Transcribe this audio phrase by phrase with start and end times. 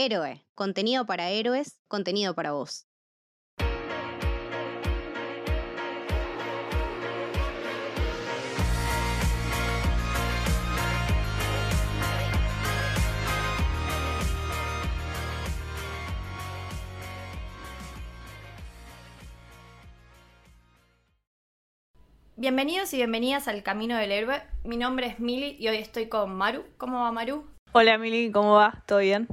[0.00, 2.86] Héroe, contenido para héroes, contenido para vos.
[22.36, 24.42] Bienvenidos y bienvenidas al Camino del Héroe.
[24.62, 26.62] Mi nombre es Mili y hoy estoy con Maru.
[26.76, 27.50] ¿Cómo va Maru?
[27.72, 28.84] Hola Mili, ¿cómo va?
[28.86, 29.26] ¿Todo bien?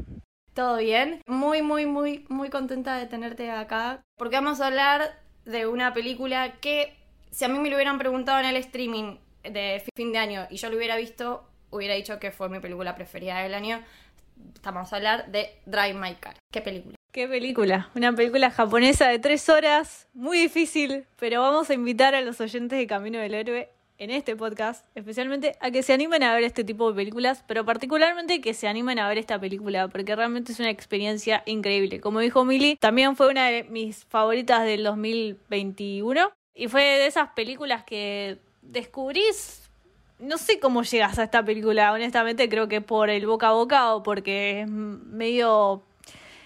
[0.56, 1.22] ¿Todo bien?
[1.28, 6.54] Muy, muy, muy, muy contenta de tenerte acá porque vamos a hablar de una película
[6.62, 6.96] que
[7.30, 10.56] si a mí me lo hubieran preguntado en el streaming de fin de año y
[10.56, 13.84] yo lo hubiera visto, hubiera dicho que fue mi película preferida del año.
[14.54, 16.36] Estamos a hablar de Drive My Car.
[16.54, 16.96] ¿Qué película?
[17.12, 17.90] ¿Qué película?
[17.94, 22.80] Una película japonesa de tres horas, muy difícil, pero vamos a invitar a los oyentes
[22.80, 26.64] de Camino del Héroe en este podcast, especialmente a que se animen a ver este
[26.64, 30.60] tipo de películas, pero particularmente que se animen a ver esta película, porque realmente es
[30.60, 32.00] una experiencia increíble.
[32.00, 37.30] Como dijo Mili, también fue una de mis favoritas del 2021 y fue de esas
[37.30, 39.62] películas que descubrís
[40.20, 43.94] no sé cómo llegas a esta película, honestamente creo que por el boca a boca
[43.94, 45.84] o porque es medio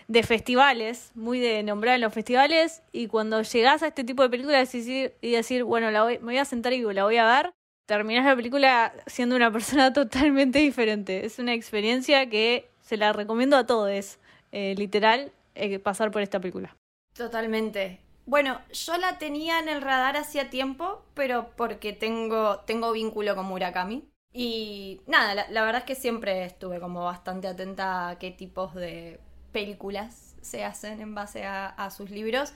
[0.10, 4.30] de festivales, muy de nombrar en los festivales, y cuando llegas a este tipo de
[4.30, 7.54] películas y decir, bueno, la voy, me voy a sentar y la voy a ver,
[7.86, 11.26] terminas la película siendo una persona totalmente diferente.
[11.26, 14.18] Es una experiencia que se la recomiendo a todos,
[14.52, 16.76] eh, literal, eh, pasar por esta película.
[17.14, 18.00] Totalmente.
[18.26, 23.46] Bueno, yo la tenía en el radar hacía tiempo, pero porque tengo, tengo vínculo con
[23.46, 24.10] Murakami.
[24.34, 28.74] Y nada, la, la verdad es que siempre estuve como bastante atenta a qué tipos
[28.74, 29.20] de
[29.52, 32.54] películas se hacen en base a, sus libros.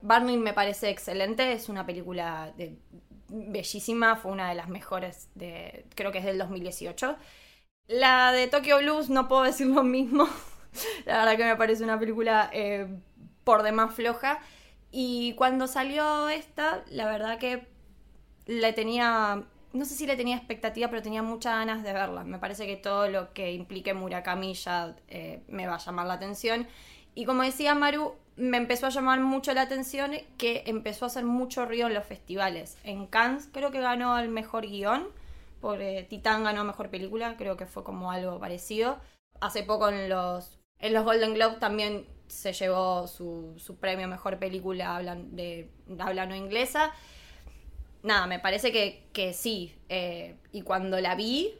[0.00, 2.52] Barney me parece excelente, es una película
[3.28, 7.16] bellísima, fue una de las mejores, de, creo que es del 2018.
[7.88, 10.28] La de Tokyo Blues no puedo decir lo mismo,
[11.06, 12.86] la verdad que me parece una película eh,
[13.44, 14.40] por demás floja.
[14.90, 17.66] Y cuando salió esta, la verdad que
[18.46, 22.24] le tenía no sé si le tenía expectativa, pero tenía muchas ganas de verla.
[22.24, 26.14] Me parece que todo lo que implique Murakami ya eh, me va a llamar la
[26.14, 26.66] atención.
[27.14, 31.24] Y como decía Maru, me empezó a llamar mucho la atención que empezó a hacer
[31.24, 32.76] mucho ruido en los festivales.
[32.84, 35.08] En Cannes creo que ganó el mejor guion,
[35.60, 38.98] porque Titán ganó mejor película, creo que fue como algo parecido.
[39.40, 44.38] Hace poco en los, en los Golden Globes también se llevó su, su premio mejor
[44.38, 46.92] película hablan de habla no inglesa
[48.06, 48.72] nada, me parece
[49.12, 49.74] que, sí.
[49.88, 51.54] Eh, y cuando la vi,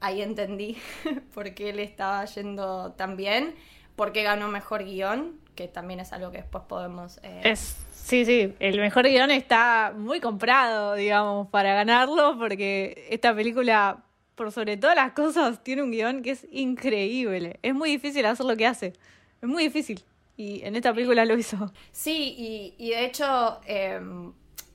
[0.00, 0.76] ahí entendí
[1.34, 3.54] por qué le estaba yendo tan bien,
[3.96, 7.18] por qué ganó mejor guion, que también es algo que después podemos...
[7.22, 13.34] Eh, es, sí, sí, el mejor guion está muy comprado, digamos, para ganarlo, porque esta
[13.34, 14.04] película,
[14.34, 17.58] por sobre todas las cosas, tiene un guion que es increíble.
[17.62, 18.94] Es muy difícil hacer lo que hace.
[19.42, 20.02] Es muy difícil.
[20.36, 21.72] Y en esta película lo hizo.
[21.92, 23.60] Sí, y, y de hecho...
[23.66, 24.32] Em,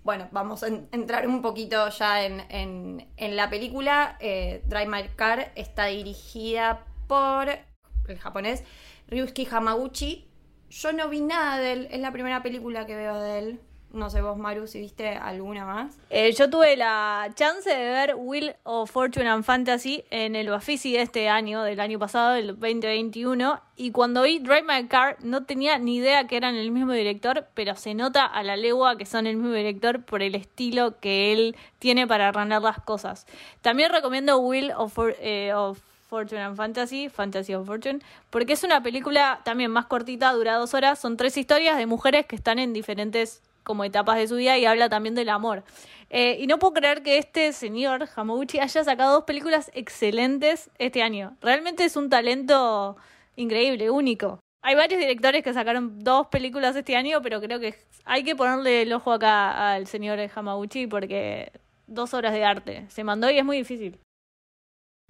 [0.09, 4.17] bueno, vamos a entrar un poquito ya en, la película.
[4.19, 8.63] Eh, Drive My Car está dirigida por el japonés
[9.07, 10.27] Ryusuke Hamaguchi.
[10.71, 13.61] Yo no vi nada de él, es la primera película que veo de él.
[13.91, 15.97] No sé vos, Maru, si viste alguna más.
[16.11, 20.93] Eh, yo tuve la chance de ver Will of Fortune and Fantasy en el Bafisi
[20.93, 23.59] de este año, del año pasado, del 2021.
[23.77, 27.47] Y cuando vi Drive My Car, no tenía ni idea que eran el mismo director,
[27.55, 31.33] pero se nota a la legua que son el mismo director por el estilo que
[31.33, 33.25] él tiene para arrancar las cosas.
[33.61, 34.71] También recomiendo Will
[35.19, 35.79] eh, of
[36.09, 40.75] Fortune and Fantasy, Fantasy of Fortune, porque es una película también más cortita, dura dos
[40.75, 40.99] horas.
[40.99, 44.65] Son tres historias de mujeres que están en diferentes como etapas de su vida y
[44.65, 45.63] habla también del amor.
[46.09, 51.03] Eh, y no puedo creer que este señor, Hamaguchi, haya sacado dos películas excelentes este
[51.03, 51.37] año.
[51.39, 52.97] Realmente es un talento
[53.35, 54.39] increíble, único.
[54.63, 57.75] Hay varios directores que sacaron dos películas este año, pero creo que
[58.05, 61.51] hay que ponerle el ojo acá al señor Hamaguchi porque
[61.85, 63.99] dos horas de arte se mandó y es muy difícil.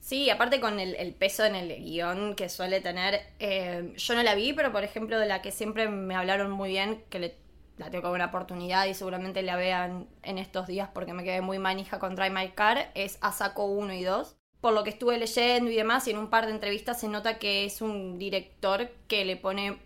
[0.01, 4.35] Sí, aparte con el, peso en el guion que suele tener, eh, yo no la
[4.35, 7.37] vi, pero por ejemplo de la que siempre me hablaron muy bien, que le
[7.79, 11.41] la tengo como una oportunidad y seguramente la vean en estos días porque me quedé
[11.41, 14.35] muy manija con Drive My Car, es Asako 1 y 2.
[14.59, 17.39] Por lo que estuve leyendo y demás, y en un par de entrevistas se nota
[17.39, 19.79] que es un director que le pone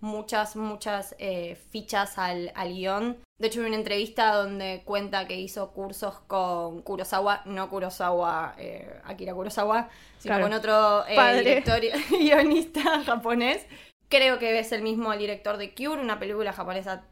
[0.00, 3.16] muchas, muchas eh, fichas al, al guion.
[3.38, 9.00] De hecho, vi una entrevista donde cuenta que hizo cursos con Kurosawa, no Kurosawa, eh,
[9.04, 11.80] Akira Kurosawa, sino con otro eh, director
[12.10, 13.64] guionista japonés.
[14.10, 17.06] Creo que es el mismo director de Cure, una película japonesa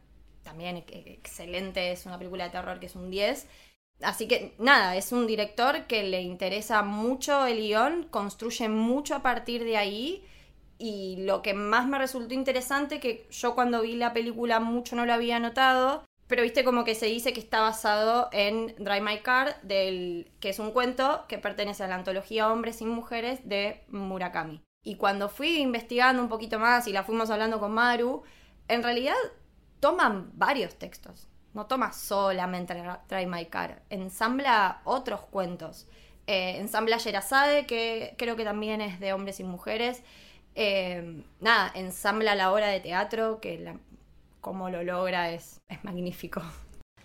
[0.47, 3.47] también excelente, es una película de terror que es un 10.
[4.01, 9.21] Así que nada, es un director que le interesa mucho el guion, construye mucho a
[9.21, 10.23] partir de ahí
[10.77, 15.05] y lo que más me resultó interesante, que yo cuando vi la película mucho no
[15.05, 19.19] lo había notado, pero viste como que se dice que está basado en Drive My
[19.19, 23.83] Car, del, que es un cuento que pertenece a la antología Hombres y Mujeres de
[23.89, 24.61] Murakami.
[24.83, 28.23] Y cuando fui investigando un poquito más y la fuimos hablando con Maru,
[28.69, 29.15] en realidad
[29.79, 31.27] toman varios textos.
[31.53, 32.73] No toma solamente
[33.09, 35.87] Drive My Car, ensambla otros cuentos.
[36.27, 40.03] Eh, ensambla Yerazade, que creo que también es de hombres y mujeres.
[40.55, 43.73] Eh, nada, ensambla la obra de teatro, que
[44.41, 46.41] como lo logra es, es magnífico.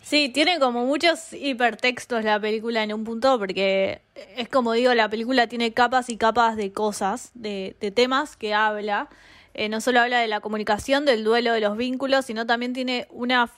[0.01, 4.03] Sí, tiene como muchos hipertextos la película en un punto, porque
[4.37, 9.09] es como digo, la película tiene capas y capas de cosas, de temas que habla.
[9.55, 13.07] Eh, no solo habla de la comunicación, del duelo de los vínculos, sino también tiene
[13.11, 13.51] una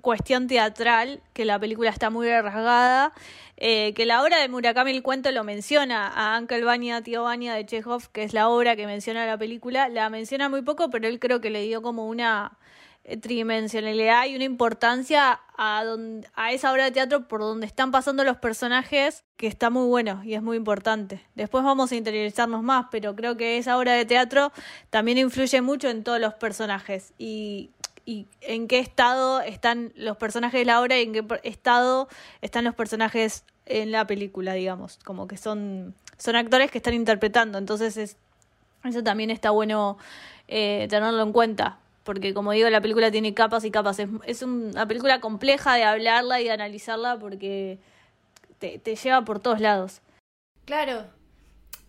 [0.00, 3.12] cuestión teatral, que la película está muy rasgada,
[3.56, 7.54] eh, que la obra de Murakami el cuento lo menciona a Uncle Vanya, Tío Vanya
[7.54, 11.08] de Chekhov, que es la obra que menciona la película, la menciona muy poco, pero
[11.08, 12.56] él creo que le dio como una
[13.20, 15.84] tridimensionalidad y una importancia a,
[16.34, 20.22] a esa obra de teatro por donde están pasando los personajes que está muy bueno
[20.24, 21.24] y es muy importante.
[21.34, 24.52] Después vamos a interiorizarnos más, pero creo que esa obra de teatro
[24.90, 27.70] también influye mucho en todos los personajes y
[28.06, 32.08] y en qué estado están los personajes de la obra y en qué estado
[32.40, 37.58] están los personajes en la película, digamos, como que son, son actores que están interpretando,
[37.58, 38.16] entonces es,
[38.84, 39.98] eso también está bueno
[40.46, 44.40] eh, tenerlo en cuenta, porque como digo, la película tiene capas y capas, es, es
[44.40, 47.78] una película compleja de hablarla y de analizarla porque
[48.58, 50.00] te, te lleva por todos lados.
[50.64, 51.04] Claro,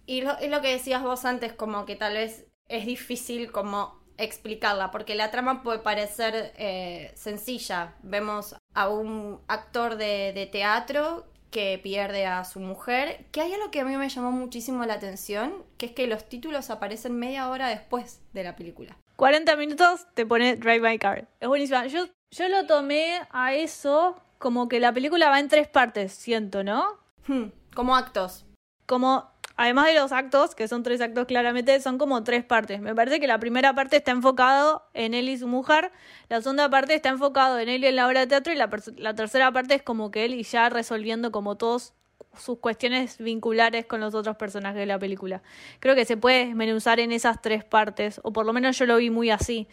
[0.06, 3.98] y lo, es lo que decías vos antes, como que tal vez es difícil como
[4.18, 7.94] explicarla, porque la trama puede parecer eh, sencilla.
[8.02, 13.82] Vemos a un actor de, teatro que pierde a su mujer, que hay algo que
[13.82, 17.68] a mí me llamó muchísimo la atención, que es que los títulos aparecen media hora
[17.68, 18.98] después de la película.
[19.18, 21.28] 40 minutos te pone Drive My Car.
[21.40, 21.88] Es buenísima.
[21.88, 26.64] Yo, yo lo tomé a eso como que la película va en tres partes, siento,
[26.64, 26.86] ¿no?
[27.26, 28.46] Hmm, como actos.
[28.86, 32.80] Como además de los actos, que son tres actos claramente, son como tres partes.
[32.80, 35.92] Me parece que la primera parte está enfocado en él y su mujer,
[36.30, 38.70] la segunda parte está enfocado en él y en la obra de teatro, y la,
[38.98, 41.96] la tercera parte es como que él y ya resolviendo como todos
[42.40, 45.42] sus cuestiones vinculares con los otros personajes de la película.
[45.80, 48.98] Creo que se puede desmenuzar en esas tres partes, o por lo menos yo lo
[48.98, 49.68] vi muy así.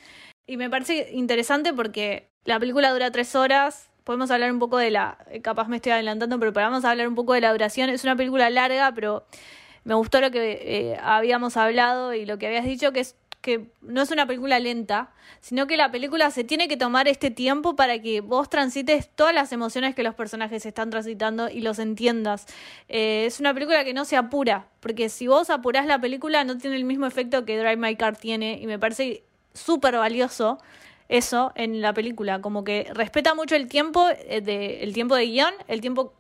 [0.46, 4.90] Y me parece interesante porque la película dura tres horas, podemos hablar un poco de
[4.90, 7.88] la, capaz me estoy adelantando, pero vamos a hablar un poco de la duración.
[7.88, 9.25] Es una película larga, pero
[9.84, 13.67] me gustó lo que eh, habíamos hablado y lo que habías dicho, que es que
[13.82, 15.11] no es una película lenta,
[15.43, 19.35] sino que la película se tiene que tomar este tiempo para que vos transites todas
[19.35, 22.46] las emociones que los personajes están transitando y los entiendas.
[22.88, 26.56] Eh, es una película que no se apura, porque si vos apurás la película no
[26.56, 30.58] tiene el mismo efecto que Drive My Car tiene y me parece súper valioso
[31.11, 35.26] eso en la película, como que respeta mucho el tiempo, eh, de, el tiempo de
[35.26, 36.14] guion, el tiempo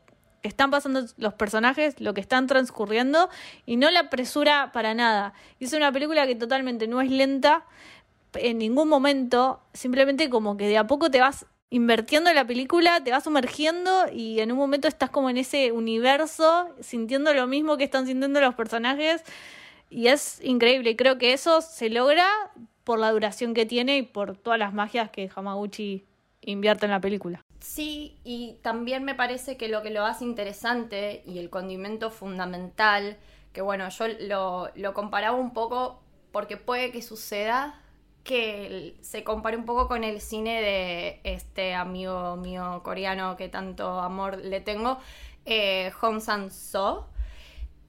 [0.44, 3.28] están pasando los personajes, lo que están transcurriendo,
[3.66, 5.34] y no la apresura para nada.
[5.58, 7.64] es una película que totalmente no es lenta
[8.34, 13.02] en ningún momento, simplemente como que de a poco te vas invirtiendo en la película,
[13.02, 17.76] te vas sumergiendo y en un momento estás como en ese universo, sintiendo lo mismo
[17.76, 19.22] que están sintiendo los personajes.
[19.90, 22.26] Y es increíble, creo que eso se logra
[22.84, 26.04] por la duración que tiene y por todas las magias que Hamaguchi
[26.46, 27.40] invierte en la película.
[27.60, 33.16] Sí, y también me parece que lo que lo hace interesante y el condimento fundamental,
[33.52, 37.80] que bueno, yo lo, lo comparaba un poco porque puede que suceda
[38.24, 44.00] que se compare un poco con el cine de este amigo mío coreano que tanto
[44.00, 44.98] amor le tengo,
[45.44, 47.06] eh, Hong Sang-soo.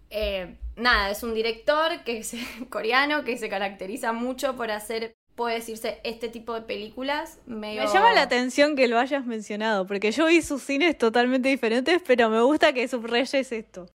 [0.09, 2.35] Eh, nada, es un director que es
[2.69, 7.83] coreano que se caracteriza mucho por hacer puede decirse este tipo de películas medio...
[7.83, 12.01] Me llama la atención que lo hayas mencionado, porque yo vi sus cines totalmente diferentes,
[12.05, 13.87] pero me gusta que subrayes esto.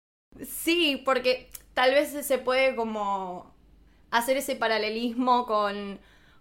[0.45, 3.55] Sí, porque tal vez se puede como
[4.11, 5.99] hacer ese paralelismo con,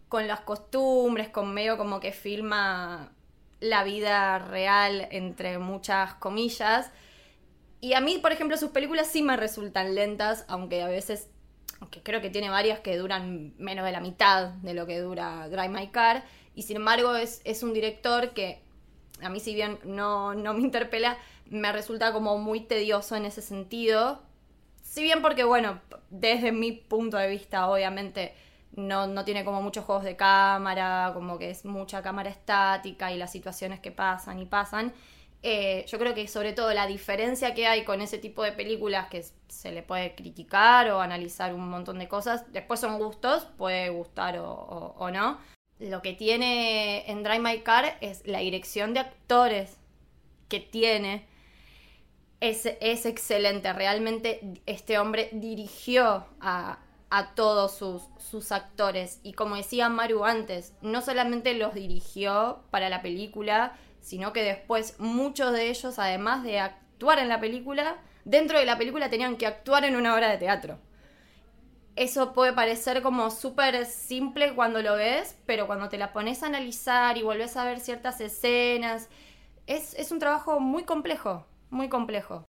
[0.10, 3.12] con las costumbres, con medio como que filma
[3.60, 6.92] la vida real, entre muchas comillas.
[7.82, 11.30] Y a mí, por ejemplo, sus películas sí me resultan lentas, aunque a veces
[11.80, 15.48] aunque creo que tiene varias que duran menos de la mitad de lo que dura
[15.50, 16.24] Drive My Car,
[16.56, 18.62] y sin embargo es, es un director que
[19.22, 21.18] a mí si bien no, no me interpela,
[21.50, 24.22] me resulta como muy tedioso en ese sentido.
[24.82, 25.80] Si bien porque, bueno,
[26.10, 28.34] desde mi punto de vista, obviamente,
[28.74, 33.18] no, no, tiene como muchos juegos de cámara, como que es mucha cámara estática y
[33.18, 34.94] las situaciones que pasan y pasan.
[35.44, 39.08] Eh, yo creo que sobre todo la diferencia que hay con ese tipo de películas
[39.08, 43.90] que se le puede criticar o analizar un montón de cosas, después son gustos, puede
[43.90, 45.40] gustar o, no.
[45.80, 49.78] Lo que tiene en Drive My Car es la dirección de actores
[50.50, 51.28] que tiene.
[52.40, 56.80] Es, es excelente, realmente este hombre dirigió a,
[57.10, 59.20] a todos sus, sus, actores.
[59.24, 63.78] Y como decía Maru antes, no solamente los dirigió para la película,
[64.08, 68.78] sino que después muchos de ellos, además de actuar en la película, dentro de la
[68.78, 70.80] película tenían que actuar en una obra de teatro.
[71.98, 76.46] Eso puede parecer como súper simple cuando lo ves, pero cuando te la pones a
[76.46, 79.10] analizar y volvés a ver ciertas escenas,
[79.66, 82.46] es, es un trabajo muy complejo, muy complejo.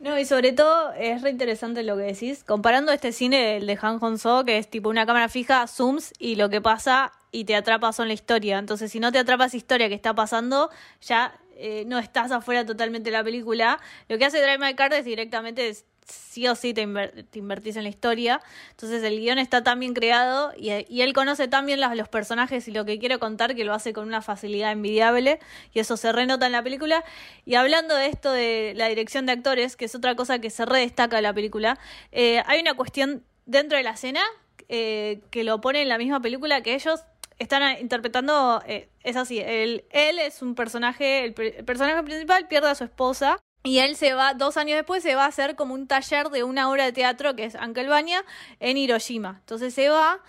[0.00, 3.78] No, y sobre todo es re interesante lo que decís, comparando este cine del de
[3.80, 7.44] Han Hong So, que es tipo una cámara fija, zooms y lo que pasa y
[7.44, 8.58] te atrapa son la historia.
[8.58, 13.10] Entonces, si no te atrapas historia que está pasando, ya eh, no estás afuera totalmente
[13.10, 13.80] de la película.
[14.08, 15.74] Lo que hace Drive My Car es directamente
[16.06, 18.40] sí o sí te, invertís en la historia.
[18.70, 22.70] Entonces el guion está tan bien creado y, él conoce tan bien los, personajes y
[22.70, 25.40] lo que quiere contar que lo hace con una facilidad envidiable
[25.72, 27.02] y eso se renota en la película.
[27.44, 30.64] Y hablando de esto de la dirección de actores, que es otra cosa que se
[30.66, 31.80] redestaca en la película,
[32.12, 34.22] eh, hay una cuestión dentro de la escena
[34.68, 37.04] eh, que lo pone en la misma película que ellos
[37.38, 42.68] están interpretando, eh, es así, él, él es un personaje, el, el personaje principal pierde
[42.68, 45.72] a su esposa y él se va, dos años después, se va a hacer como
[45.72, 48.22] un taller de una obra de teatro que es Ankelbania
[48.60, 49.38] en Hiroshima.
[49.40, 50.20] Entonces se va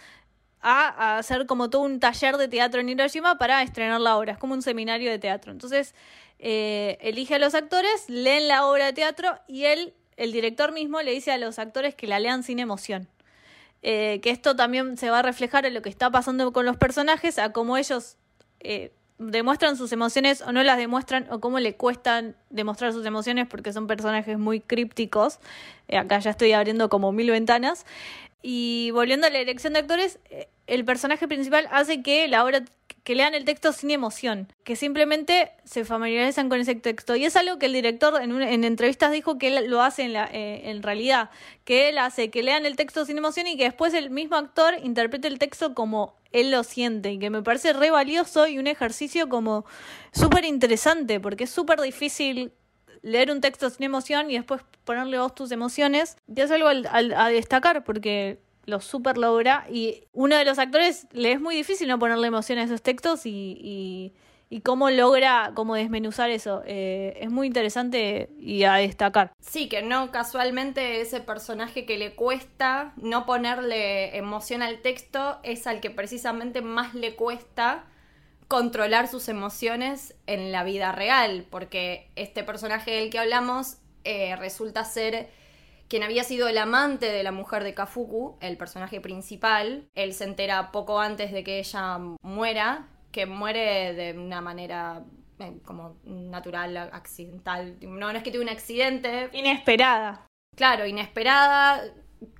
[0.62, 4.32] a, hacer como todo un taller de teatro en Hiroshima para estrenar la obra.
[4.32, 5.52] Es como un seminario de teatro.
[5.52, 5.94] Entonces
[6.40, 11.02] eh, elige a los actores, leen la obra de teatro y él, el director mismo,
[11.02, 13.10] le dice a los actores que la lean sin emoción.
[13.88, 16.76] Eh, que esto también se va a reflejar en lo que está pasando con los
[16.76, 18.18] personajes, a cómo ellos
[18.60, 23.48] eh, demuestran sus emociones o no las demuestran o cómo le cuestan demostrar sus emociones
[23.48, 25.38] porque son personajes muy crípticos.
[25.88, 27.86] Eh, acá ya estoy abriendo como mil ventanas.
[28.42, 30.18] Y volviendo a la elección de actores,
[30.66, 32.66] el personaje principal hace que la obra
[33.06, 37.16] que lean el texto sin emoción, que simplemente se familiarizan con ese texto.
[37.16, 40.14] Y es algo que el director en, en entrevistas dijo que él lo hace en,
[40.14, 41.30] la, eh, en realidad,
[41.66, 44.74] que él hace que lean el texto sin emoción y que después el mismo actor
[44.84, 48.66] interprete el texto como él lo siente, y que me parece re valioso y un
[48.66, 49.66] ejercicio como
[50.12, 52.54] súper interesante, porque es súper difícil
[53.04, 56.18] leer un texto sin emoción y después ponerle vos tus emociones.
[56.28, 61.32] Y es algo a destacar, porque lo super logra y uno de los actores le
[61.32, 64.12] es muy difícil no ponerle emoción a esos textos y,
[64.50, 66.64] y, cómo logra como desmenuzar eso.
[66.66, 69.34] Eh, es muy interesante y a destacar.
[69.42, 75.68] Sí, que no casualmente ese personaje que le cuesta no ponerle emoción al texto es
[75.68, 77.84] al que precisamente más le cuesta
[78.48, 84.86] controlar sus emociones en la vida real, porque este personaje del que hablamos eh, resulta
[84.86, 85.30] ser
[85.88, 89.88] quien había sido el amante de la mujer de Kafuku, el personaje principal.
[89.94, 95.04] Él se entera poco antes de que ella muera, que muere de una manera
[95.40, 97.78] eh, como natural, accidental.
[97.82, 99.30] No, no es que tuve un accidente.
[99.34, 100.26] Inesperada.
[100.56, 101.84] Claro, inesperada.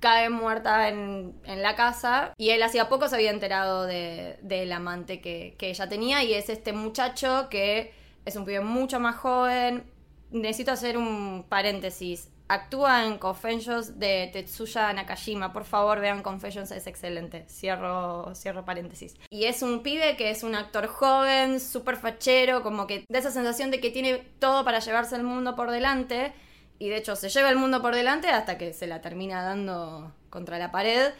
[0.00, 5.54] Cae muerta en, la casa y él hacía poco se había enterado del amante que,
[5.58, 7.92] que ella tenía y es este muchacho que
[8.24, 9.84] es un pibe mucho más joven.
[10.30, 15.52] Necesito hacer un paréntesis actúa en Confessions de Tetsuya Nakajima.
[15.52, 17.44] Por favor, vean Confessions, es excelente.
[17.48, 19.16] Cierro, cierro paréntesis.
[19.30, 23.30] Y es un pibe que es un actor joven, súper fachero, como que da esa
[23.30, 26.32] sensación de que tiene todo para llevarse el mundo por delante.
[26.78, 30.12] Y de hecho se lleva el mundo por delante hasta que se la termina dando
[30.30, 31.12] contra la pared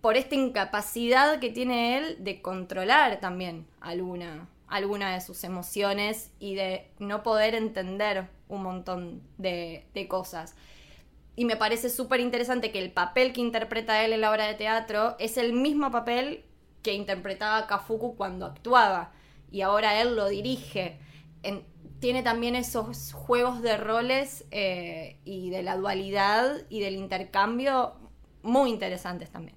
[0.00, 6.54] por esta incapacidad que tiene él de controlar también alguna, alguna de sus emociones y
[6.54, 10.54] de no poder entender un montón de, cosas.
[11.36, 14.54] Y me parece súper interesante que el papel que interpreta él en la obra de
[14.54, 16.44] teatro es el mismo papel
[16.82, 19.12] que interpretaba Kafuku cuando actuaba.
[19.50, 20.98] Y ahora él lo dirige.
[21.98, 27.94] tiene también esos juegos de roles eh, y de la dualidad y del intercambio
[28.42, 29.56] muy interesantes también.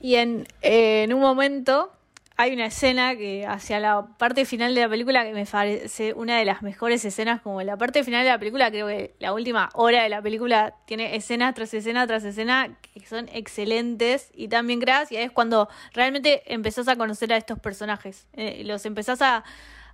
[0.00, 1.97] Y en, en un momento
[2.40, 6.38] hay una escena que hacia la parte final de la película que me parece una
[6.38, 9.70] de las mejores escenas, como la parte final de la película, creo que la última
[9.74, 14.78] hora de la película tiene escena tras escena tras escena que son excelentes y también
[14.78, 19.42] creadas y es cuando realmente empezás a conocer a estos personajes, eh, los empezás a,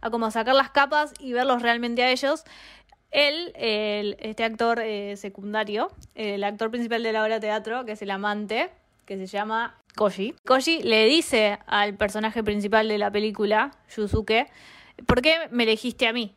[0.02, 2.44] a como sacar las capas y verlos realmente a ellos.
[3.10, 8.02] Él, este actor eh, secundario, el actor principal de la obra de teatro, que es
[8.02, 8.70] el amante,
[9.04, 10.34] que se llama Koji.
[10.46, 14.46] Koji le dice al personaje principal de la película, Yusuke,
[15.06, 16.34] ¿por qué me elegiste a mí?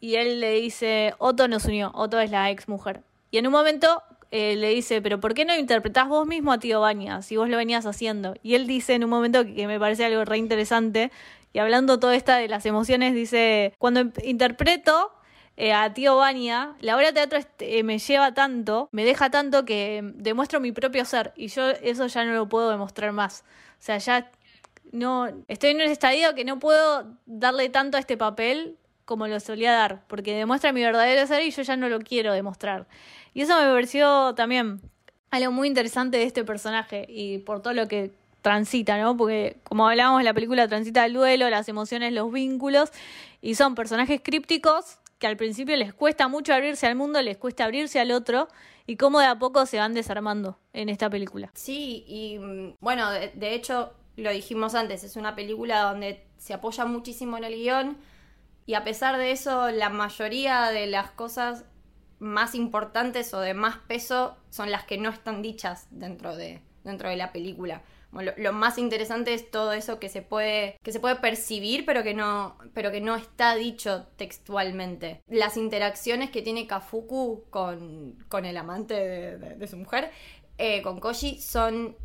[0.00, 3.02] y él le dice, Otto nos unió, Otto es la ex mujer.
[3.30, 6.58] Y en un momento eh, le dice, pero ¿por qué no interpretás vos mismo a
[6.58, 8.34] Tío Baña si vos lo venías haciendo?
[8.42, 11.12] Y él dice en un momento que, me parece algo re interesante,
[11.52, 15.12] y hablando todo esta de las emociones, dice, cuando interpreto
[15.56, 19.64] eh, a Tío Baña, la obra de teatro este, me lleva tanto, me deja tanto
[19.64, 23.44] que demuestro mi propio ser y yo eso ya no lo puedo demostrar más.
[23.78, 24.30] O sea, ya
[24.92, 29.40] no estoy en un estadio que no puedo darle tanto a este papel como lo
[29.40, 32.86] solía dar, porque demuestra mi verdadero ser y yo ya no lo quiero demostrar.
[33.34, 34.80] Y eso me pareció también
[35.30, 39.16] algo muy interesante de este personaje y por todo lo que transita, ¿no?
[39.16, 42.90] Porque como hablábamos, la película transita el duelo, las emociones, los vínculos
[43.42, 47.64] y son personajes crípticos que al principio les cuesta mucho abrirse al mundo, les cuesta
[47.64, 48.48] abrirse al otro
[48.86, 51.52] y cómo de a poco se van desarmando en esta película.
[51.54, 56.86] Sí, y mm, bueno, de, hecho lo dijimos antes, es una película donde se apoya
[56.86, 57.98] muchísimo en el guion
[58.64, 61.66] y a pesar de eso, la mayoría de las cosas
[62.18, 67.10] más importantes o de más peso son las que no están dichas dentro de, dentro
[67.10, 67.82] de la película.
[68.12, 72.14] Lo, más interesante es todo eso que se puede, que se puede percibir, pero que,
[72.14, 75.22] no, pero que no está dicho textualmente.
[75.28, 80.10] Las interacciones que tiene Kafuku con, con el amante de, su mujer,
[80.58, 81.96] eh, con Koji, son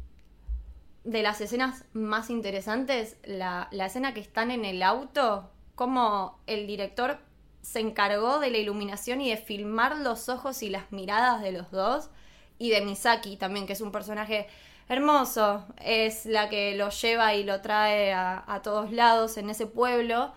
[1.04, 3.18] de las escenas más interesantes.
[3.24, 7.20] La, la escena que están en el auto cómo el director
[7.62, 11.72] se encargó de la iluminación y de filmar los ojos y las miradas de los
[11.72, 12.10] dos.
[12.58, 14.48] Y de Misaki también, que es un personaje
[14.90, 15.66] hermoso.
[15.82, 20.34] Es la que lo lleva y lo trae a, todos lados en ese pueblo.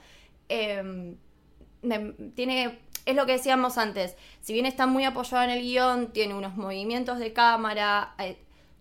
[0.48, 1.16] Em,
[2.34, 2.80] tiene.
[3.06, 4.16] Es lo que decíamos antes.
[4.40, 8.14] Si bien está muy apoyado en el guion, tiene unos movimientos de cámara.
[8.18, 8.36] Eh,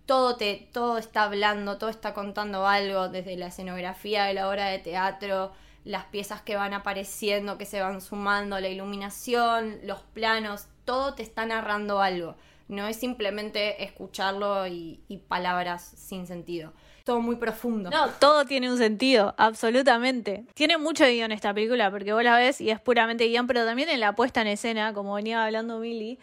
[0.05, 4.67] todo, te, todo está hablando, todo está contando algo, desde la escenografía de la obra
[4.67, 5.51] de teatro,
[5.83, 11.23] las piezas que van apareciendo, que se van sumando, la iluminación, los planos, todo te
[11.23, 12.35] está narrando algo.
[12.67, 16.73] No es simplemente escucharlo y, palabras sin sentido.
[17.03, 17.89] Todo muy profundo.
[17.89, 20.45] No, todo tiene un sentido, absolutamente.
[20.53, 23.89] Tiene mucho guion esta película, porque vos la ves y es puramente guion, pero también
[23.89, 26.19] en la puesta en escena, como venía hablando Milly,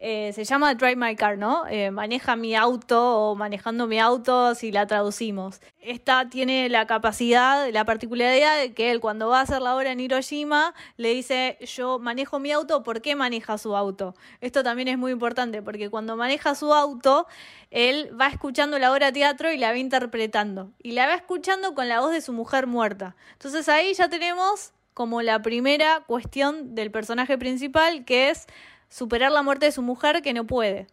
[0.00, 1.66] eh, se llama Drive My Car, ¿no?
[1.66, 5.60] Eh, maneja mi auto o manejando mi auto si la traducimos.
[5.80, 9.90] Esta tiene la capacidad, la particularidad de que él cuando va a hacer la obra
[9.90, 14.14] en Hiroshima le dice yo manejo mi auto, ¿por qué maneja su auto?
[14.40, 17.26] Esto también es muy importante porque cuando maneja su auto,
[17.72, 20.70] él va escuchando la obra de teatro y la va interpretando.
[20.80, 23.16] Y la va escuchando con la voz de su mujer muerta.
[23.32, 28.46] Entonces ahí ya tenemos como la primera cuestión del personaje principal que es
[28.88, 30.86] superar la muerte de su mujer que no puede.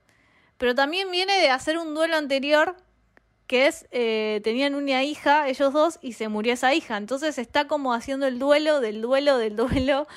[0.57, 2.75] Pero también viene de hacer un duelo anterior
[3.47, 6.97] que es, eh, tenían una hija, ellos dos, y se murió esa hija.
[6.97, 10.07] Entonces está como haciendo el duelo del duelo del duelo.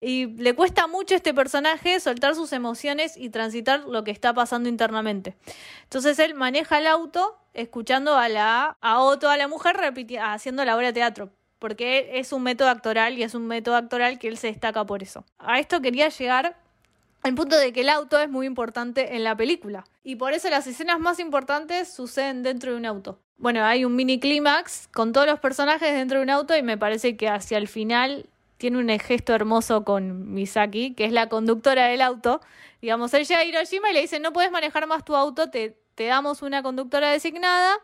[0.00, 4.34] Y le cuesta mucho a este personaje soltar sus emociones y transitar lo que está
[4.34, 5.36] pasando internamente.
[5.84, 9.76] Entonces él maneja el auto escuchando a la a Otto, a la mujer,
[10.20, 11.30] haciendo la obra de teatro.
[11.60, 15.04] Porque es un método actoral y es un método actoral que él se destaca por
[15.04, 15.24] eso.
[15.38, 16.56] A esto quería llegar
[17.24, 19.84] el punto de que el auto es muy importante en la película.
[20.02, 23.20] Y por eso las escenas más importantes suceden dentro de un auto.
[23.36, 26.78] Bueno, hay un mini clímax con todos los personajes dentro de un auto y me
[26.78, 31.86] parece que hacia el final tiene un gesto hermoso con Misaki, que es la conductora
[31.86, 32.40] del auto.
[32.80, 35.76] Digamos, él llega a Hiroshima y le dice, no puedes manejar más tu auto, te,
[35.96, 37.78] te damos una conductora designada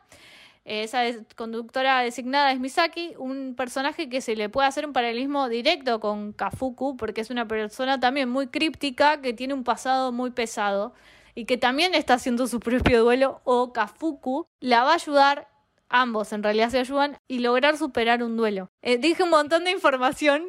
[0.64, 1.03] esa
[1.37, 6.33] conductora designada es Misaki, un personaje que se le puede hacer un paralelismo directo con
[6.33, 10.92] Kafuku, porque es una persona también muy críptica, que tiene un pasado muy pesado
[11.35, 15.49] y que también está haciendo su propio duelo, o Kafuku la va a ayudar
[15.88, 18.71] ambos en realidad se ayudan y lograr superar un duelo.
[18.83, 20.44] Eh, dije un montón de información,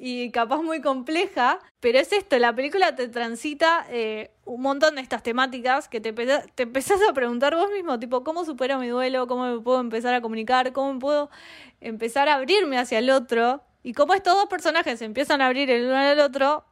[0.00, 5.00] y capaz muy compleja, pero es esto, la película te transita eh, un montón de
[5.00, 9.26] estas temáticas que te, te empezás a preguntar vos mismo, tipo, ¿cómo supero mi duelo?
[9.26, 10.72] ¿Cómo me puedo empezar a comunicar?
[10.72, 11.30] ¿Cómo puedo
[11.80, 13.62] empezar a abrirme hacia el otro?
[13.82, 16.64] Y cómo estos dos personajes se empiezan a abrir el uno al otro,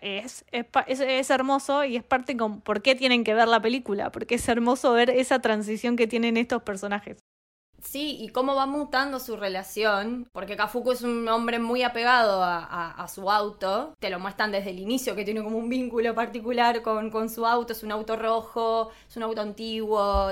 [0.00, 4.12] es, es, es, hermoso y es parte con por qué tienen que ver la película,
[4.12, 7.18] porque es hermoso ver esa transición que tienen estos personajes.
[7.82, 13.06] Sí, y cómo va mutando su relación, porque Kafuku es un hombre muy apegado a,
[13.12, 17.28] su auto, te lo muestran desde el inicio, que tiene como un vínculo particular con,
[17.28, 20.30] su auto, es un auto rojo, es un auto antiguo,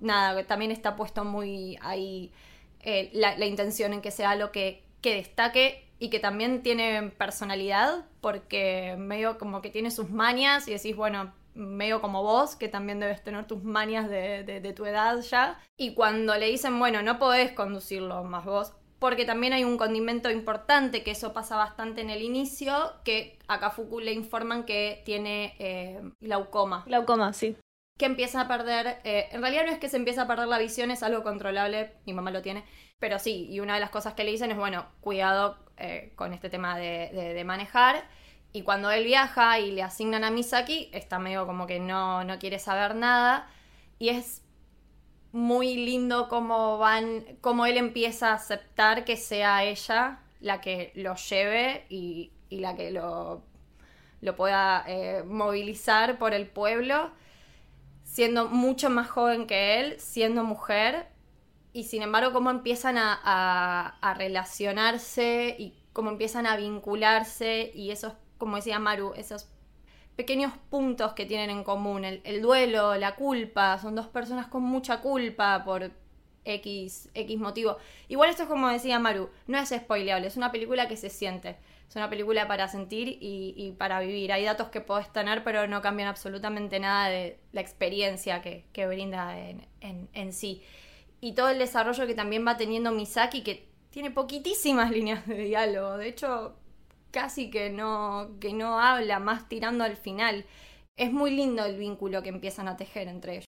[0.00, 2.32] nada, también está puesto muy ahí
[2.80, 8.06] eh, la, intención en que sea lo que, que destaque y que también tiene personalidad,
[8.20, 13.00] porque medio como que tiene sus mañas y decís, bueno, medio como vos, que también
[13.00, 15.60] debes tener tus manias de, tu edad ya.
[15.76, 20.30] Y cuando le dicen, bueno, no podés conducirlo más vos, porque también hay un condimento
[20.30, 25.54] importante, que eso pasa bastante en el inicio, que a Kafuku le informan que tiene
[25.58, 26.84] eh, glaucoma.
[26.86, 27.56] Glaucoma, sí.
[27.98, 30.58] Que empieza a perder, eh, en realidad no es que se empieza a perder la
[30.58, 32.64] visión, es algo controlable, mi mamá lo tiene,
[32.98, 36.32] pero sí, y una de las cosas que le dicen es, bueno, cuidado eh, con
[36.32, 38.02] este tema de, de, manejar.
[38.52, 42.38] Y cuando él viaja y le asignan a Misaki, está medio como que no, no
[42.38, 43.48] quiere saber nada.
[43.98, 44.42] Y es
[45.32, 51.14] muy lindo cómo van, cómo él empieza a aceptar que sea ella la que lo
[51.16, 53.42] lleve y, la que lo,
[54.20, 57.10] lo pueda eh, movilizar por el pueblo,
[58.04, 61.08] siendo mucho más joven que él, siendo mujer,
[61.72, 68.14] y sin embargo cómo empiezan a, a relacionarse y cómo empiezan a vincularse y esos,
[68.38, 69.48] como decía Maru, esos
[70.16, 72.04] pequeños puntos que tienen en común.
[72.04, 75.92] El, duelo, la culpa, son dos personas con mucha culpa por
[76.44, 77.76] X, X motivo.
[78.08, 81.56] Igual esto es como decía Maru, no es spoileable, es una película que se siente.
[81.88, 84.32] Es una película para sentir y, para vivir.
[84.32, 89.38] Hay datos que podés tener, pero no cambian absolutamente nada de la experiencia que, brinda
[89.38, 90.62] en, en sí.
[91.20, 95.96] Y todo el desarrollo que también va teniendo Misaki, que tiene poquitísimas líneas de diálogo.
[95.96, 96.56] De hecho,
[97.10, 100.44] casi que no, que no habla, más tirando al final.
[100.96, 103.44] Es muy lindo el vínculo que empiezan a tejer entre ellos.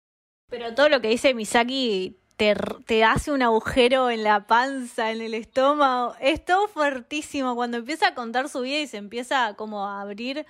[0.50, 5.22] Pero todo lo que dice Misaki te, te, hace un agujero en la panza, en
[5.22, 6.16] el estómago.
[6.20, 7.56] Es todo fuertísimo.
[7.56, 10.46] Cuando empieza a contar su vida y se empieza como a abrir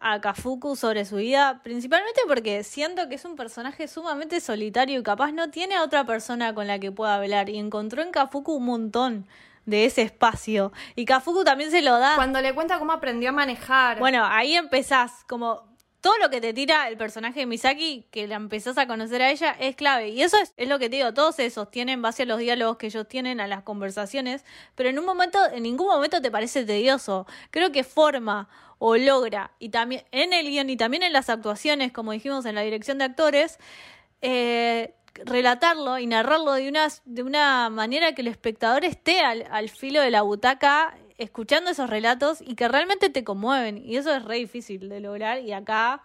[0.00, 5.02] a Kafuku sobre su vida, principalmente porque siento que es un personaje sumamente solitario y
[5.04, 7.48] capaz no tiene a otra persona con la que pueda hablar.
[7.48, 9.26] Y encontró en Kafuku un montón
[9.66, 10.72] de ese espacio.
[10.96, 12.16] Y Kafuku también se lo da.
[12.16, 13.98] Cuando le cuenta cómo aprendió a manejar.
[13.98, 15.72] Bueno, ahí empezás, como
[16.02, 19.30] todo lo que te tira el personaje de Misaki, que la empezás a conocer a
[19.30, 20.08] ella, es clave.
[20.08, 22.76] Y eso es, lo que te digo, todos se sostienen en base a los diálogos
[22.76, 24.44] que ellos tienen, a las conversaciones,
[24.74, 27.26] pero en un momento, en ningún momento te parece tedioso.
[27.52, 28.48] Creo que forma
[28.80, 32.56] o logra, y también en el guion y también en las actuaciones, como dijimos en
[32.56, 33.60] la dirección de actores,
[34.22, 40.00] eh, relatarlo y narrarlo de una, de una manera que el espectador esté al, filo
[40.00, 43.78] de la butaca escuchando esos relatos y que realmente te conmueven.
[43.78, 46.02] Y eso es re difícil de lograr y acá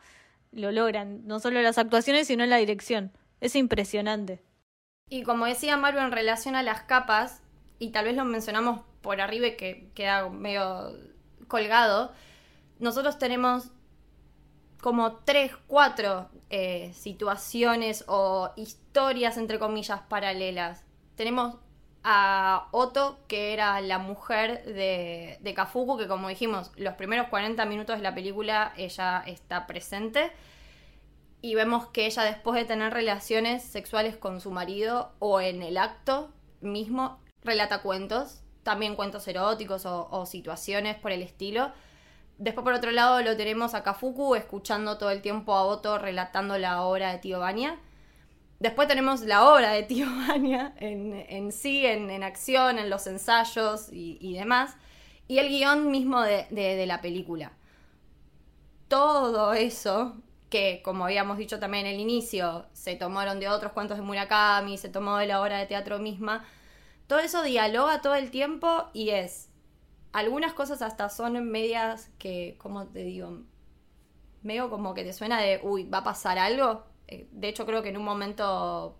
[0.52, 3.12] lo logran, no solo las actuaciones, sino la dirección.
[3.41, 4.43] Es impresionante.
[5.10, 7.41] Y como decía Mario en relación a las capas,
[7.80, 10.93] y tal vez lo mencionamos por arriba que queda medio
[11.48, 12.12] colgado,
[12.80, 13.72] nosotros tenemos
[14.82, 20.84] como tres, cuatro eh, situaciones o historias, entre comillas, paralelas.
[21.16, 21.56] Tenemos
[22.04, 27.66] a Otto, que era la mujer de, de Kafuku, que como dijimos, los primeros 40
[27.66, 30.32] minutos de la película ella está presente.
[31.42, 35.78] Y vemos que ella después de tener relaciones sexuales con su marido o en el
[35.78, 41.72] acto mismo, relata cuentos, también cuentos eróticos o, o situaciones por el estilo
[42.38, 46.58] Después, por otro lado, lo tenemos a Kafuku escuchando todo el tiempo a Otto relatando
[46.60, 47.80] la obra de Tío Bania.
[48.60, 54.34] Después tenemos la obra de Tío Bania en, sí, en, acción, en los ensayos y,
[54.34, 54.76] demás.
[55.28, 57.54] Y el guion mismo de, la película.
[58.88, 60.17] Todo eso,
[60.50, 64.78] que como habíamos dicho también en el inicio, se tomaron de otros cuentos de Murakami,
[64.78, 66.45] se tomó de la obra de teatro misma.
[67.08, 69.50] Todo eso dialoga todo el tiempo y es
[70.18, 73.44] algunas cosas hasta son medias que, como te digo,
[74.42, 76.86] medio como que te suena de, uy, va a pasar algo.
[77.08, 78.98] Eh, de hecho, creo que en un momento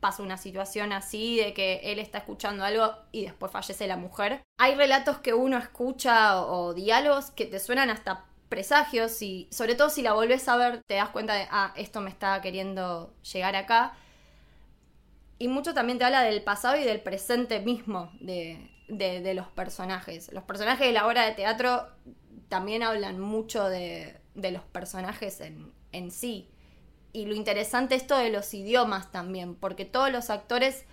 [0.00, 4.40] pasa una situación así de que él está escuchando algo y después fallece la mujer.
[4.56, 9.90] Hay relatos que uno escucha o, diálogos que te suenan hasta presagios y sobre todo
[9.90, 13.54] si la volvés a ver te das cuenta de, ah, esto me está queriendo llegar
[13.54, 13.92] acá.
[15.38, 20.32] Y mucho también te habla del pasado y del presente mismo de, de, los personajes.
[20.32, 21.86] Los personajes de la obra de teatro
[22.48, 26.48] también hablan mucho de, de los personajes en, en sí.
[27.12, 30.84] Y lo interesante es esto de los idiomas también, porque todos los actores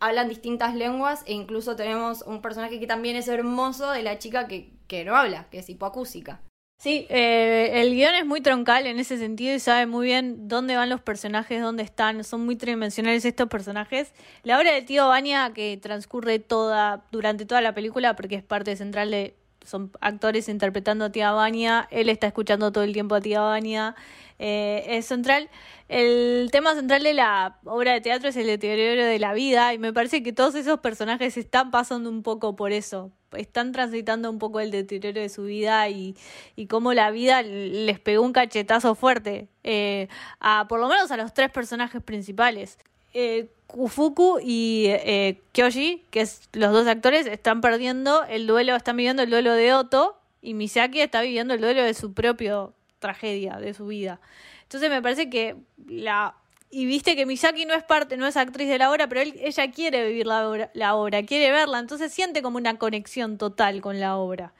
[0.00, 4.46] hablan distintas lenguas e incluso tenemos un personaje que también es hermoso de la chica
[4.46, 6.40] que, que no habla, que es hipoacúsica.
[6.80, 10.76] Sí, eh, el guion es muy troncal en ese sentido y sabe muy bien dónde
[10.76, 14.12] van los personajes, dónde están, son muy tridimensionales estos personajes.
[14.44, 18.76] La obra de Tío Bania, que transcurre toda, durante toda la película, porque es parte
[18.76, 19.34] central de,
[19.66, 23.96] son actores interpretando a Tía Bania, él está escuchando todo el tiempo a Tía Bania,
[24.38, 25.50] eh, es central.
[25.88, 29.78] El tema central de la obra de teatro es el deterioro de la vida y
[29.78, 34.38] me parece que todos esos personajes están pasando un poco por eso, están transitando un
[34.38, 36.16] poco el deterioro de su vida y,
[36.56, 40.08] y cómo la vida les pegó un cachetazo fuerte, eh,
[40.40, 42.78] a por lo menos a los tres personajes principales.
[43.14, 48.96] eh, Kufuku y eh, Kyoshi, que es los dos actores, están perdiendo el duelo, están
[48.96, 53.58] viviendo el duelo de Otto y Misaki está viviendo el duelo de su propia tragedia,
[53.58, 54.20] de su vida.
[54.62, 56.34] Entonces me parece que la
[56.70, 59.70] y viste que Misaki no es parte, no es actriz de la obra, pero ella
[59.70, 64.00] quiere vivir la obra, la obra, quiere verla, entonces siente como una conexión total con
[64.00, 64.52] la obra.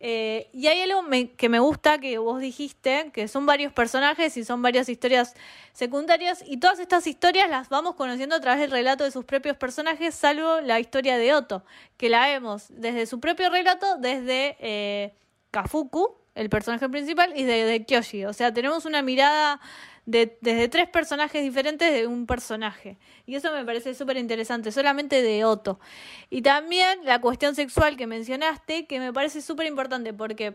[0.00, 1.02] Eh, y hay algo
[1.36, 5.34] que me gusta que vos dijiste, que son varios personajes y son varias historias
[5.72, 9.56] secundarias, y todas estas historias las vamos conociendo a través del relato de sus propios
[9.56, 11.64] personajes, salvo la historia de Otto,
[11.96, 15.14] que la vemos desde su propio relato, desde eh,
[15.50, 18.24] Kafuku, el personaje principal, y desde Kyoshi.
[18.26, 19.60] O sea, tenemos una mirada
[20.08, 22.96] desde tres personajes diferentes de un personaje.
[23.26, 25.78] Y eso me parece súper interesante, solamente de Otto.
[26.30, 30.54] Y también la cuestión sexual que mencionaste, que me parece súper importante porque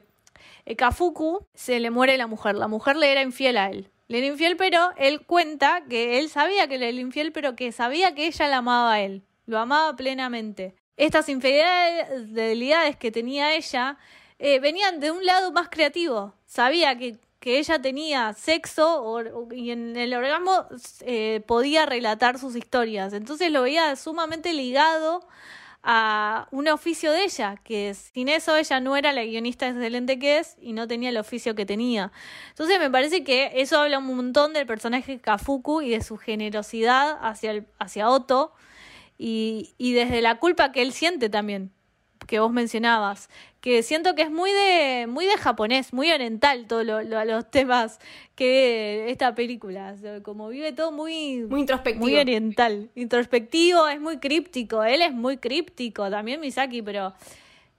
[0.66, 2.56] eh, Kafuku se le muere la mujer.
[2.56, 3.92] La mujer le era infiel a él.
[4.08, 7.72] Le era infiel, pero él cuenta que él sabía que le era infiel, pero que
[7.72, 9.22] sabía que ella la amaba a él.
[9.46, 10.74] Lo amaba plenamente.
[10.98, 13.98] Estas infidelidades que tenía ella
[14.40, 16.34] eh, venían de un lado más creativo.
[16.48, 19.20] Sabía que que ella tenía sexo
[19.52, 20.66] y en el orgasmo
[21.02, 23.12] eh, podía relatar sus historias.
[23.12, 25.28] Entonces lo veía sumamente ligado
[25.84, 30.40] a un oficio de ella, que sin eso ella no era la guionista excelente que
[30.40, 32.14] es y no tenía el oficio que tenía.
[32.52, 37.18] Entonces me parece que eso habla un montón del personaje Kafuku y de su generosidad
[37.22, 38.54] hacia, el, hacia Otto
[39.18, 41.74] y, y desde la culpa que él siente también
[42.28, 43.30] que vos mencionabas,
[43.62, 48.00] que siento que es muy de, muy de japonés, muy oriental todos lo, los temas
[48.36, 52.06] que esta película, como vive todo muy, muy introspectivo.
[52.06, 57.14] Muy oriental, introspectivo, es muy críptico, él es muy críptico, también Misaki, pero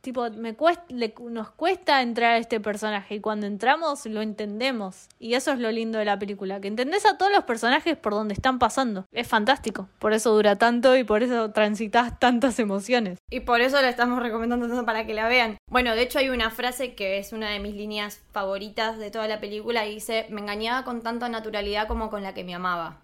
[0.05, 0.85] tipo, me cuesta,
[1.31, 5.09] nos cuesta entrar a este personaje y cuando entramos lo entendemos.
[5.19, 8.13] Y eso es lo lindo de la película, que entendés a todos los personajes por
[8.13, 9.07] donde están pasando.
[9.11, 13.19] Es fantástico, por eso dura tanto y por eso transitas tantas emociones.
[13.31, 15.57] Y por eso la estamos recomendando tanto para que la vean.
[15.69, 19.27] Bueno, de hecho hay una frase que es una de mis líneas favoritas de toda
[19.27, 23.01] la película y dice, me engañaba con tanta naturalidad como con la que me amaba.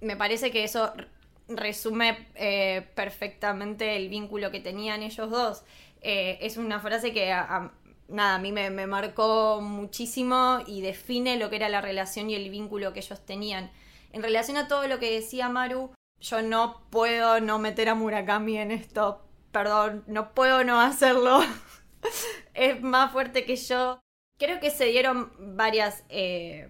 [0.00, 0.92] Me parece que eso
[1.48, 5.64] resume eh, perfectamente el vínculo que tenían ellos dos.
[6.02, 7.72] Eh, es una frase que a,
[8.08, 12.50] nada, a mí me, marcó muchísimo y define lo que era la relación y el
[12.50, 13.70] vínculo que ellos tenían.
[14.12, 18.58] En relación a todo lo que decía Maru, yo no puedo no meter a Murakami
[18.58, 19.22] en esto.
[19.52, 21.40] Perdón, no puedo no hacerlo.
[22.54, 24.00] es más fuerte que yo.
[24.38, 26.68] Creo que se dieron varias eh,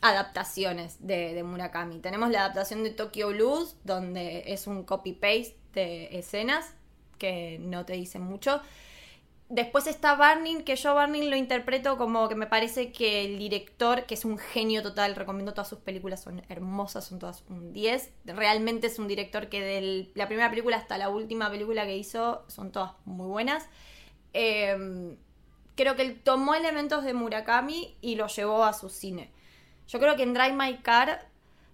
[0.00, 2.00] adaptaciones de, de, Murakami.
[2.00, 6.74] Tenemos la adaptación de Tokyo Blues, donde es un copy-paste de escenas
[7.22, 8.60] que no te dicen mucho.
[9.48, 14.06] Después está Barney, que yo Barney lo interpreto como que me parece que el director,
[14.06, 18.10] que es un genio total, recomiendo todas sus películas, son hermosas, son todas un 10.
[18.24, 22.44] Realmente es un director que de la primera película hasta la última película que hizo
[22.48, 23.68] son todas muy buenas.
[24.32, 25.16] Em,
[25.76, 29.30] creo que él tomó elementos de Murakami y lo llevó a su cine.
[29.86, 31.28] Yo creo que en Drive My Car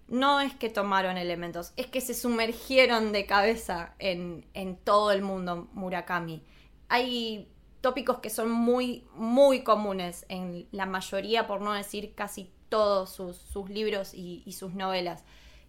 [0.09, 4.43] no es que tomaron elementos, es que se sumergieron de cabeza en,
[4.83, 6.43] todo el mundo Murakami.
[6.87, 7.47] Hay
[7.81, 13.69] tópicos que son muy, muy comunes en la mayoría, por no decir casi todos sus,
[13.69, 15.23] libros y, y, sus novelas.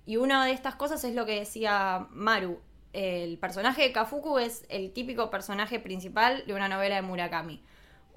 [0.07, 2.61] Y una de estas cosas es lo que decía Maru.
[2.93, 7.63] El personaje de Kafuku es el típico personaje principal de una novela de Murakami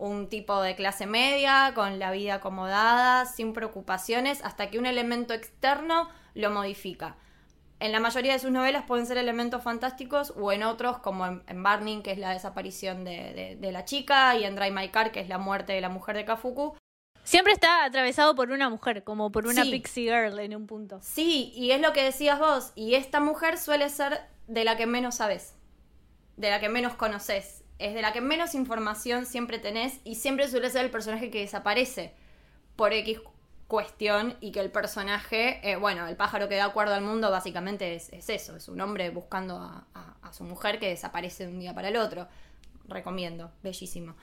[0.04, 5.34] un tipo de clase media, con la vida acomodada, sin preocupaciones, hasta que un elemento
[5.34, 7.16] externo lo modifica.
[7.80, 11.64] En la mayoría de sus novelas pueden ser elementos fantásticos o en otros, como en,
[11.64, 15.30] Barning, que es la desaparición de, la chica, y en Dry My Car, que es
[15.30, 16.76] la muerte de la mujer de Kafuku.
[17.24, 21.00] Siempre está atravesado por una mujer, como por una pixie girl en un punto.
[21.02, 24.86] Sí, y es lo que decías vos, y esta mujer suele ser de la que
[24.86, 25.56] menos sabes,
[26.36, 30.48] de la que menos conoces es de la que menos información siempre tenés y siempre
[30.48, 32.14] suele ser el personaje que desaparece
[32.76, 33.20] por X
[33.68, 37.96] cuestión y que el personaje, eh, bueno, el pájaro que da acuerdo al mundo básicamente
[37.96, 41.90] es, eso, es un hombre buscando a, su mujer que desaparece de un día para
[41.90, 42.28] el otro.
[42.88, 44.16] Recomiendo, bellísimo.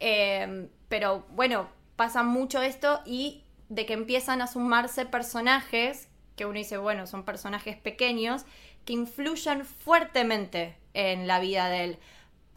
[0.00, 6.58] Em, pero bueno, pasa mucho esto y de que empiezan a sumarse personajes que uno
[6.58, 8.44] dice, bueno, son personajes pequeños
[8.86, 11.98] que influyen fuertemente en la vida de él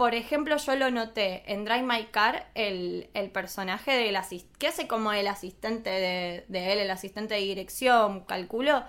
[0.01, 4.87] por ejemplo, yo lo noté en Drive My Car, el, personaje del asistente, que hace
[4.87, 8.83] como el asistente de, él, el asistente de dirección, calculo,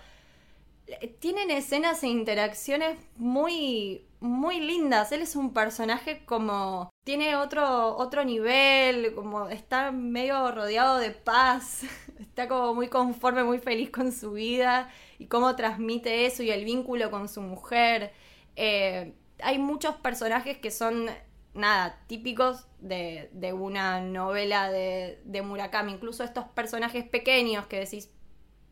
[1.19, 5.13] tienen escenas e interacciones muy, muy lindas.
[5.13, 11.83] Él es un personaje como, tiene otro, otro nivel, como está medio rodeado de paz,
[12.21, 16.65] está como muy conforme, muy feliz con su vida y cómo transmite eso y el
[16.65, 18.15] vínculo con su mujer.
[18.57, 21.11] Eh, hay muchos personajes que son,
[21.55, 25.93] nada, típicos de, de una novela de, de Murakami.
[25.93, 28.11] Incluso estos personajes pequeños que decís,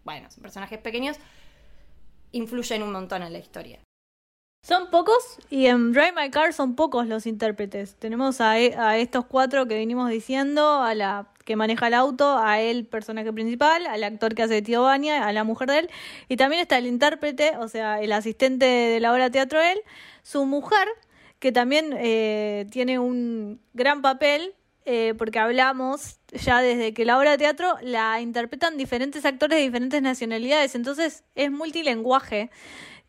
[0.05, 1.17] bueno, son personajes pequeños,
[2.33, 3.81] influyen un montón en la historia.
[4.63, 7.95] Son pocos y en Drive My Car son pocos los intérpretes.
[7.97, 12.61] Tenemos a, a estos cuatro que venimos diciendo, a la que maneja el auto, a
[12.61, 15.91] él, personaje principal, al actor que hace de Tío Bania, a la mujer de él,
[16.29, 19.81] y también está el intérprete, o sea, el asistente de la obra de teatro él,
[20.23, 20.87] su mujer,
[21.41, 27.33] que también eh, tiene un gran papel, eh, porque hablamos ya desde que la obra
[27.33, 32.51] de teatro la interpretan diferentes actores de diferentes nacionalidades, entonces es multilenguaje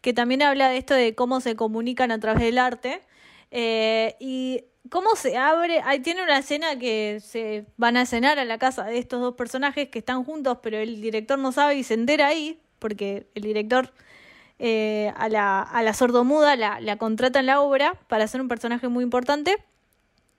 [0.01, 3.01] que también habla de esto de cómo se comunican a través del arte.
[3.51, 5.81] eh, y cómo se abre.
[5.85, 9.35] Ahí tiene una escena que se van a cenar a la casa de estos dos
[9.35, 13.43] personajes que están juntos, pero el director no sabe y se entera ahí, porque el
[13.43, 13.93] director
[14.59, 18.47] eh, a, la, a la sordomuda la, la contrata en la obra para ser un
[18.47, 19.57] personaje muy importante.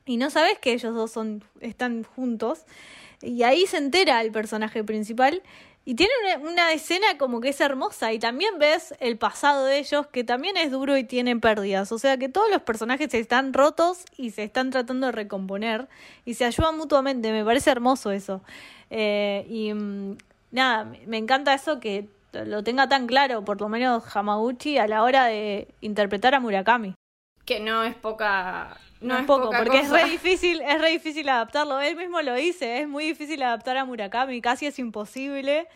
[0.05, 2.64] Y no sabes que ellos dos son, están juntos.
[3.20, 5.42] Y ahí se entera el personaje principal.
[5.85, 8.12] Y tiene una, una escena como que es hermosa.
[8.12, 11.90] Y también ves el pasado de ellos, que también es duro y tienen pérdidas.
[11.90, 15.88] O sea que todos los personajes están rotos y se están tratando de recomponer.
[16.25, 17.33] Y se ayudan mutuamente.
[17.33, 18.42] Me parece hermoso eso.
[18.90, 20.18] Eh, y mm,
[20.53, 24.87] nada, me- me encanta eso que lo tenga tan claro, por lo menos Hamaguchi, a
[24.87, 26.95] la hora de interpretar a Murakami.
[27.45, 28.77] Que no es poca.
[29.03, 31.81] No, es poco, porque es re difícil, es re difícil adaptarlo.
[31.81, 35.69] Él mismo lo dice, es muy difícil adaptar a Murakami, casi es imposible.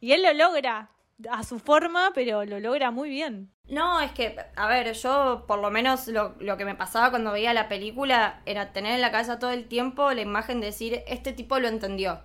[0.00, 0.90] Y él lo logra
[1.30, 3.50] a su forma, pero lo logra muy bien.
[3.68, 7.32] No, es que, a ver, yo por lo menos lo, lo que me pasaba cuando
[7.32, 11.02] veía la película era tener en la cabeza todo el tiempo la imagen de decir,
[11.06, 12.20] este tipo lo entendió.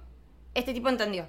[0.54, 1.28] Este tipo entendió.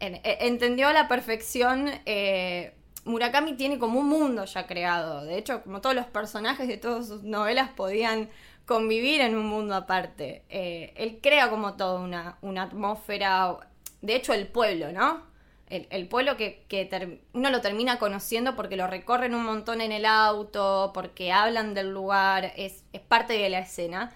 [0.00, 1.88] En- e- entendió a la perfección.
[2.06, 2.74] eh,
[3.06, 5.24] Murakami tiene como un mundo ya creado.
[5.24, 8.28] De hecho, como todos los personajes de todas sus novelas podían
[8.74, 10.44] convivir en un mundo aparte.
[10.48, 13.58] Eh, él crea como toda una, una atmósfera.
[14.00, 15.22] De hecho, el pueblo, ¿no?
[15.68, 19.80] El, el pueblo que, que ter- uno lo termina conociendo porque lo recorren un montón
[19.80, 24.12] en el auto, porque hablan del lugar, es, es parte de la escena.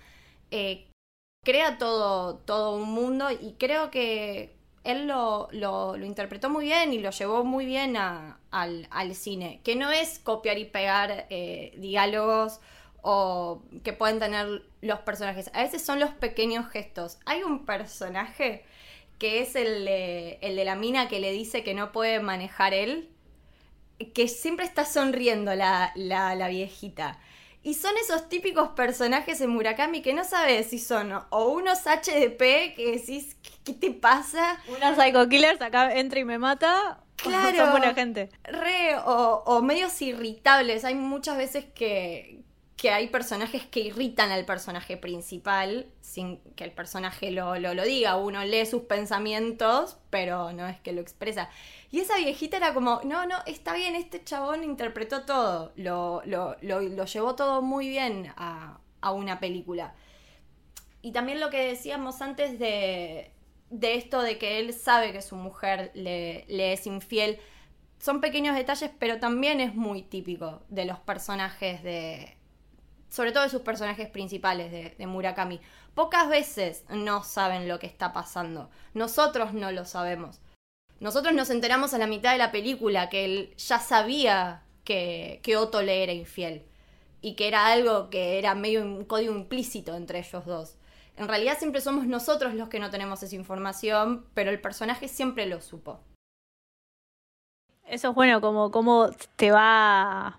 [0.51, 0.87] Eh,
[1.45, 6.93] crea todo, todo un mundo y creo que él lo, lo, lo interpretó muy bien
[6.93, 11.27] y lo llevó muy bien a- al, al cine, que no es copiar y pegar
[11.31, 12.61] eh, diálogos
[13.07, 17.19] o que pueden tener los personajes, a veces son los pequeños gestos.
[17.27, 18.65] Hay un personaje
[19.19, 22.73] que es el de, el de la mina que le dice que no puede manejar
[22.73, 23.11] él,
[24.15, 27.19] que siempre está sonriendo la, la, la viejita.
[27.63, 32.75] Y son esos típicos personajes en Murakami que no sabes si son o unos HDP
[32.75, 34.59] que decís, ¿qué, te pasa?
[34.67, 37.01] Una Psycho Killers acá entra y me mata.
[37.21, 37.57] o Claro.
[37.59, 38.31] Son buena gente.
[38.45, 40.85] Re, o, o medios irritables.
[40.85, 42.44] Hay muchas veces que,
[42.77, 47.85] que hay personajes que irritan al personaje principal sin que el personaje lo, lo, lo
[47.85, 48.17] diga.
[48.17, 51.49] Uno lee sus pensamientos, pero no es que lo expresa.
[51.91, 55.73] Y esa viejita era como, no, no, está bien, este chabón interpretó todo.
[55.77, 59.95] Lo, lo, lo, llevó todo muy bien a, a una película.
[61.03, 63.31] Y también lo que decíamos antes de,
[63.71, 67.39] de esto de que él sabe que su mujer le, le es infiel.
[67.99, 72.34] Son pequeños detalles, pero también es muy típico de los personajes de.
[73.15, 75.61] Sobre todo de sus personajes principales de, Murakami.
[75.95, 78.71] Pocas veces no saben lo que está pasando.
[78.93, 80.41] Nosotros no lo sabemos.
[80.99, 85.57] Nosotros nos enteramos a la mitad de la película que él ya sabía que, que
[85.57, 86.65] Otto le era infiel.
[87.21, 90.75] Y que era algo que era medio un código implícito entre ellos dos.
[91.17, 95.47] En realidad siempre somos nosotros los que no tenemos esa información, pero el personaje siempre
[95.47, 96.01] lo supo.
[97.87, 100.37] Eso es bueno, como, como te va.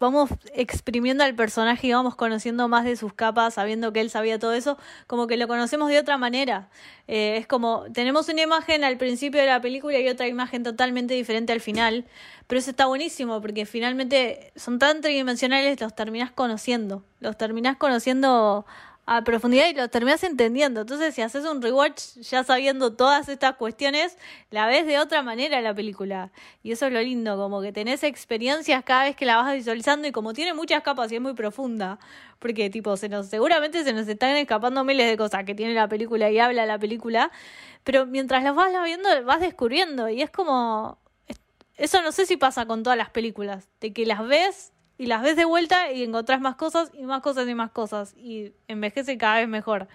[0.00, 4.38] Vamos exprimiendo al personaje y vamos conociendo más de sus capas, sabiendo que él sabía
[4.38, 6.70] todo eso, como que lo conocemos de otra manera.
[7.06, 11.12] Eh, es como, tenemos una imagen al principio de la película y otra imagen totalmente
[11.12, 12.06] diferente al final,
[12.46, 18.64] pero eso está buenísimo porque finalmente son tan tridimensionales, los terminás conociendo, los terminás conociendo
[19.12, 20.82] a profundidad y lo terminás entendiendo.
[20.82, 24.16] Entonces, si haces un rewatch ya sabiendo todas estas cuestiones,
[24.52, 26.30] la ves de otra manera la película.
[26.62, 30.06] Y eso es lo lindo, como que tenés experiencias cada vez que la vas visualizando
[30.06, 31.98] y como tiene muchas capas y es muy profunda,
[32.38, 35.88] porque tipo, se nos, seguramente se nos están escapando miles de cosas que tiene la
[35.88, 37.32] película y habla la película,
[37.82, 40.98] pero mientras las vas viendo, vas descubriendo y es como...
[41.76, 45.22] Eso no sé si pasa con todas las películas, de que las ves y las
[45.22, 49.16] ves de vuelta y encontrás más cosas y más cosas y más cosas y envejece
[49.16, 49.88] cada vez mejor.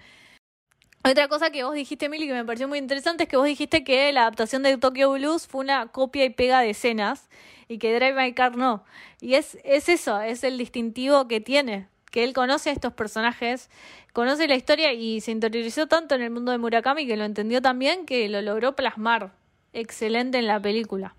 [1.04, 3.84] Otra cosa que vos dijiste, Mili, que me pareció muy interesante es que vos dijiste
[3.84, 7.28] que la adaptación de Tokyo Blues fue una copia y pega de escenas
[7.68, 8.82] y que Drive My Car no.
[9.20, 13.70] Y es, es eso, es el distintivo que tiene, que él conoce a estos personajes,
[14.12, 17.62] conoce la historia y se interiorizó tanto en el mundo de Murakami que lo entendió
[17.62, 19.30] también que lo logró plasmar
[19.72, 21.14] excelente en la película.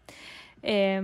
[0.61, 1.01] Eh,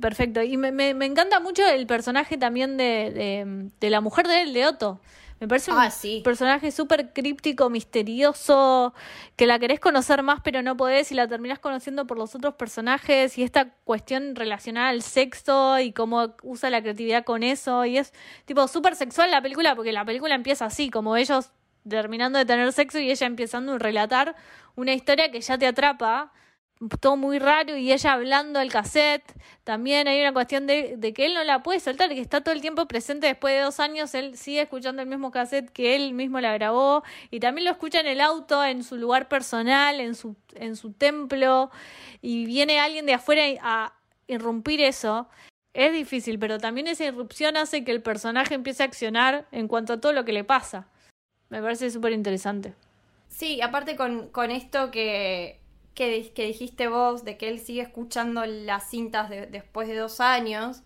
[0.00, 0.42] perfecto.
[0.42, 4.42] Y me, me, me, encanta mucho el personaje también de, de, de la mujer de
[4.42, 5.00] él, de Otto.
[5.40, 6.20] Me parece un Ah, sí.
[6.24, 8.92] personaje súper críptico, misterioso,
[9.36, 12.54] que la querés conocer más pero no podés y la terminás conociendo por los otros
[12.54, 17.98] personajes y esta cuestión relacionada al sexo y cómo usa la creatividad con eso y
[17.98, 18.12] es
[18.46, 21.52] tipo súper sexual la película porque la película empieza así, como ellos
[21.88, 24.34] terminando de tener sexo y ella empezando a relatar
[24.74, 26.32] una historia que ya te atrapa
[27.00, 29.34] todo muy raro y ella hablando al cassette.
[29.64, 32.54] También hay una cuestión de, de, que él no la puede soltar, que está todo
[32.54, 36.14] el tiempo presente después de dos años, él sigue escuchando el mismo cassette que él
[36.14, 40.14] mismo la grabó y también lo escucha en el auto, en su lugar personal, en
[40.14, 41.70] su, en su templo
[42.22, 43.94] y viene alguien de afuera a
[44.26, 45.28] irrumpir eso.
[45.74, 49.94] Es difícil, pero también esa irrupción hace que el personaje empiece a accionar en cuanto
[49.94, 50.88] a todo lo que le pasa.
[51.50, 52.74] Me parece súper interesante.
[53.28, 55.60] Sí, aparte con, con esto que,
[55.98, 60.82] que, dijiste vos, de que él sigue escuchando las cintas de, después de dos años,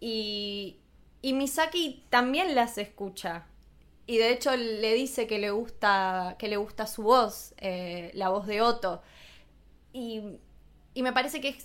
[0.00, 0.78] y,
[1.20, 3.46] y Misaki también las escucha.
[4.06, 8.30] Y de hecho le dice que le gusta, que le gusta su voz, eh, la
[8.30, 9.02] voz de Otto.
[9.92, 10.22] Y,
[10.94, 11.58] y me parece que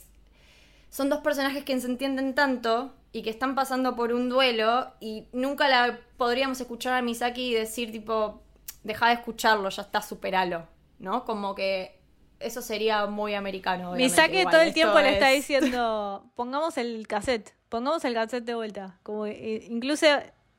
[0.89, 5.27] son dos personajes que se entienden tanto y que están pasando por un duelo y
[5.31, 8.41] nunca la podríamos escuchar a Misaki y decir tipo,
[8.83, 10.67] deja de escucharlo, ya está, superalo,
[10.99, 11.23] ¿no?
[11.23, 12.04] Como que
[12.39, 13.93] eso sería muy americano.
[13.93, 15.05] Misaki todo el tiempo es...
[15.05, 18.99] le está diciendo, pongamos el cassette, pongamos el cassette de vuelta.
[19.03, 20.05] Como eh, incluso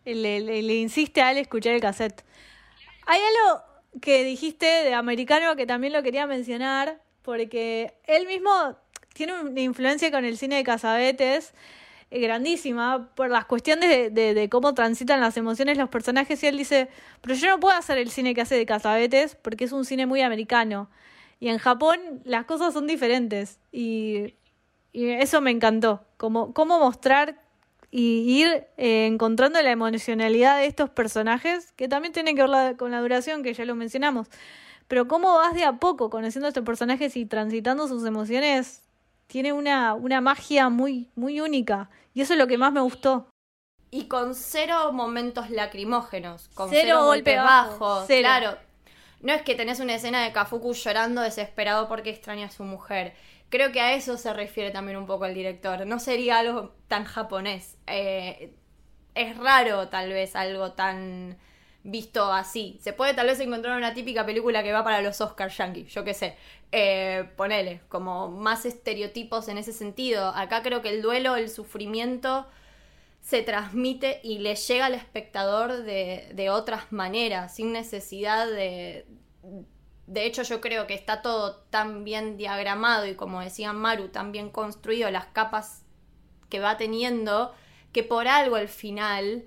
[0.05, 2.25] le, le, le, insiste a él escuchar el cassette.
[3.07, 3.63] Hay algo
[4.01, 8.51] que dijiste de americano que también lo quería mencionar, porque él mismo
[9.13, 11.55] tiene una influencia con el cine de Casabetes
[12.11, 16.47] eh, grandísima por las cuestiones de, de, de, cómo transitan las emociones los personajes y
[16.47, 16.89] él dice,
[17.21, 20.07] pero yo no puedo hacer el cine que hace de Casabetes porque es un cine
[20.07, 20.89] muy americano.
[21.39, 24.35] Y en Japón las cosas son diferentes y,
[24.93, 27.41] y eso me encantó, como cómo mostrar
[27.91, 32.77] y ir eh, encontrando la emocionalidad de estos personajes, que también tienen que ver la,
[32.77, 34.29] con la duración, que ya lo mencionamos,
[34.89, 38.83] pero cómo vas de a poco conociendo a estos personajes y transitando sus emociones,
[39.27, 43.29] tiene una, una magia muy, muy única, y eso es lo que más me gustó.
[43.91, 48.21] Y con cero momentos lacrimógenos, con cero, cero golpes bajos, bajo, cero.
[48.21, 48.66] claro.
[49.27, 53.13] No es que tenés una escena de Kafuku llorando desesperado porque extraña a su mujer.
[53.49, 55.85] Creo que a eso se refiere también un poco el director.
[55.85, 57.77] No sería algo tan japonés.
[57.89, 58.53] Eh,
[59.17, 61.37] es raro tal vez algo tan
[61.83, 62.79] visto así.
[62.81, 66.05] Se puede tal vez encontrar una típica película que va para los Oscars yankee, yo
[66.05, 66.37] qué sé.
[66.71, 70.29] Eh, ponele, como más estereotipos en ese sentido.
[70.37, 72.47] Acá creo que el duelo, el sufrimiento
[73.27, 79.05] se transmite y le llega al espectador de, de otras maneras, sin necesidad de,
[80.07, 84.31] de hecho, yo creo que está todo tan bien diagramado y como decía Maru, tan
[84.31, 85.85] bien construido, las capas
[86.49, 87.53] que va teniendo,
[87.91, 89.45] que por algo al final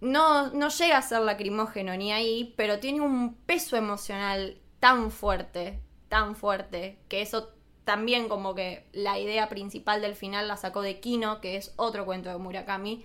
[0.00, 5.80] no, no llega a ser lacrimógeno ni ahí, pero tiene un peso emocional tan fuerte,
[6.08, 7.52] tan fuerte, que eso
[7.84, 12.04] también como que la idea principal del final la sacó de Kino, que es otro
[12.04, 13.04] cuento de Murakami,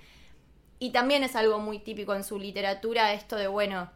[0.79, 3.89] y también es algo muy típico en su literatura esto de, bueno,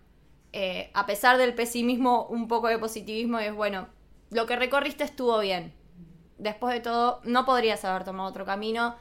[0.54, 3.88] eh, a pesar del pesimismo, un poco de positivismo es bueno,
[4.32, 5.74] lo que recorriste estuvo bien.
[6.38, 8.96] Después de todo, no podrías haber tomado otro camino.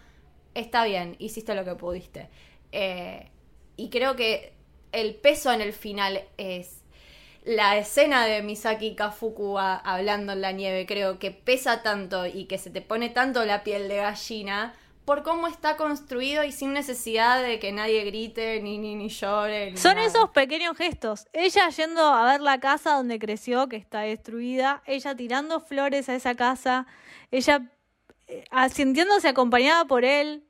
[0.55, 2.29] Está bien, hiciste lo que pudiste.
[2.73, 3.31] Eh,
[3.77, 4.53] y creo que
[4.93, 6.80] el peso en el final es
[7.51, 10.87] la escena de Misaki Kafuku a, hablando en la nieve.
[10.87, 14.73] Creo que pesa tanto y que se te pone tanto la piel de gallina
[15.05, 19.73] por cómo está construido y sin necesidad de que nadie grite ni ni, ni llore.
[19.73, 20.07] Ni Son nada.
[20.07, 21.27] esos pequeños gestos.
[21.33, 26.15] Ella yendo a ver la casa donde creció, que está destruida, ella tirando flores a
[26.15, 26.87] esa casa,
[27.33, 27.69] ella
[28.29, 30.45] eh, sintiéndose acompañada por él.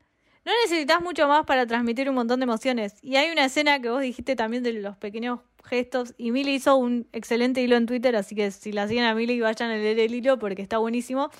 [0.44, 2.94] No necesitas mucho más para transmitir un montón de emociones.
[3.02, 5.40] Y hay una escena que vos dijiste también de los pequeños
[5.70, 6.14] gestos.
[6.18, 9.40] Y Mili hizo un excelente hilo en Twitter, así que si la siguen a Mili
[9.40, 11.30] vayan a leer el hilo porque está buenísimo.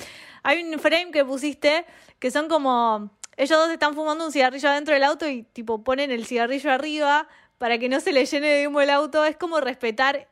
[0.43, 1.85] Hay un frame que pusiste
[2.19, 6.11] que son como ellos dos están fumando un cigarrillo adentro del auto y tipo ponen
[6.11, 7.29] el cigarrillo arriba
[7.59, 9.25] para que no se le llene de humo el auto.
[9.25, 10.29] Es como respetar.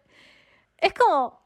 [0.78, 1.40] Es como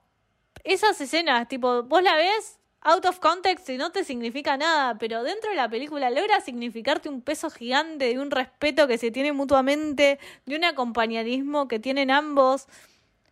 [0.64, 5.22] esas escenas, tipo, vos la ves out of context y no te significa nada, pero
[5.22, 9.32] dentro de la película logra significarte un peso gigante de un respeto que se tiene
[9.32, 12.66] mutuamente, de un acompañarismo que tienen ambos.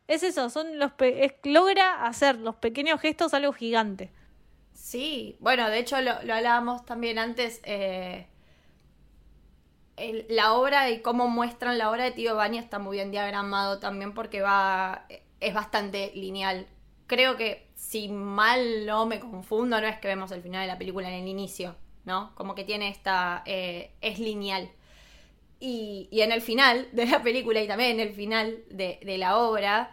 [0.07, 0.93] es eso, son los
[1.45, 4.11] logra hacer los pequeños gestos algo gigante.
[4.73, 8.27] Sí, bueno, de hecho lo, hablábamos también antes, eh,
[10.29, 14.15] la obra y cómo muestran la obra de Tío Bani está muy bien diagramado también
[14.15, 15.07] porque va,
[15.41, 16.67] es bastante lineal.
[17.07, 20.79] Creo que si mal no me confundo, no es que vemos el final de la
[20.79, 22.33] película en el inicio, ¿no?
[22.35, 24.71] Como que tiene esta, eh, es lineal.
[25.59, 29.93] Y, en el final de la película y también en el final de, la obra,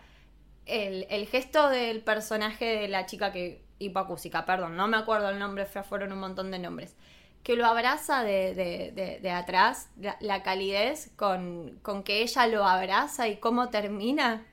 [0.66, 3.66] el, gesto del personaje de la chica que.
[3.80, 6.96] Hipacúsica, perdón, no me acuerdo el nombre, fueron un montón de nombres.
[7.44, 13.70] Que lo abraza de, atrás, la, calidez con, con que ella lo abraza y cómo
[13.70, 14.46] termina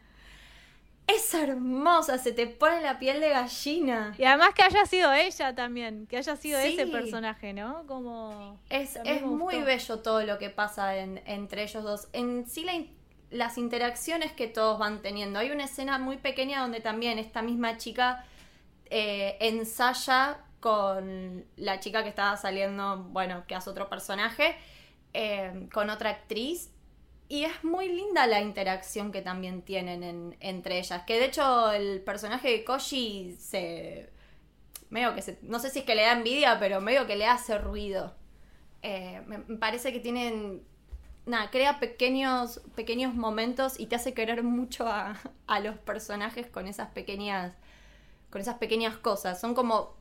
[1.06, 4.14] es hermosa, se te pone la piel de gallina.
[4.16, 7.86] Y además que haya sido ella también, que haya sido ese personaje, ¿no?
[7.86, 8.58] Como...
[8.70, 12.08] Es, muy bello todo lo que pasa entre ellos dos.
[12.12, 12.64] En sí
[13.30, 15.38] las interacciones que todos van teniendo.
[15.38, 18.24] Hay una escena muy pequeña donde también esta misma chica
[18.86, 24.56] eh, ensaya con la chica que estaba saliendo, bueno, que hace otro personaje,
[25.12, 26.70] eh, con otra actriz
[27.28, 31.02] y es muy linda la interacción que también tienen entre ellas.
[31.06, 34.10] Que de hecho el personaje de Koji se.
[34.90, 35.38] medio que se.
[35.42, 38.14] no sé si es que le da envidia, pero medio que le hace ruido.
[38.82, 40.62] Eh, me, parece que tienen.
[41.26, 46.66] Nada, crea pequeños, pequeños momentos y te hace querer mucho a, a los personajes con
[46.66, 47.54] esas pequeñas.
[48.30, 49.40] con esas pequeñas cosas.
[49.40, 49.96] Son como.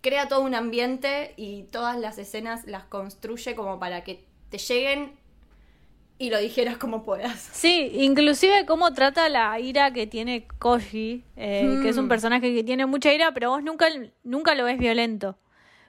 [0.00, 5.25] crea todo un ambiente y todas las escenas las construye como para que te lleguen
[6.18, 7.38] y lo dijeras como puedas.
[7.52, 12.08] Sí, inclusive cómo trata la ira que tiene Koji, eh, que es un mm.
[12.08, 13.86] personaje que tiene mucha ira, pero vos nunca,
[14.24, 15.36] nunca lo ves violento.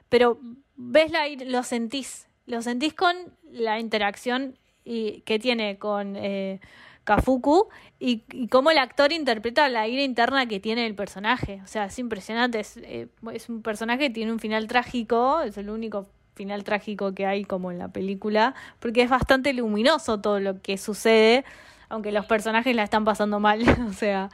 [0.08, 0.38] Pero
[0.76, 3.14] ves la ira, lo sentís, lo sentís con
[3.50, 6.60] la interacción y, que tiene con eh,
[7.04, 7.68] Kafuku
[7.98, 11.60] y, y, cómo el actor interpreta la ira interna que tiene el personaje.
[11.64, 15.56] O sea, es impresionante, es, eh, es un personaje que tiene un final trágico, es
[15.56, 16.06] el único
[16.38, 20.78] final trágico que hay como en la película, porque es bastante luminoso todo lo que
[20.78, 21.44] sucede,
[21.88, 24.30] aunque los personajes la están pasando mal, o sea,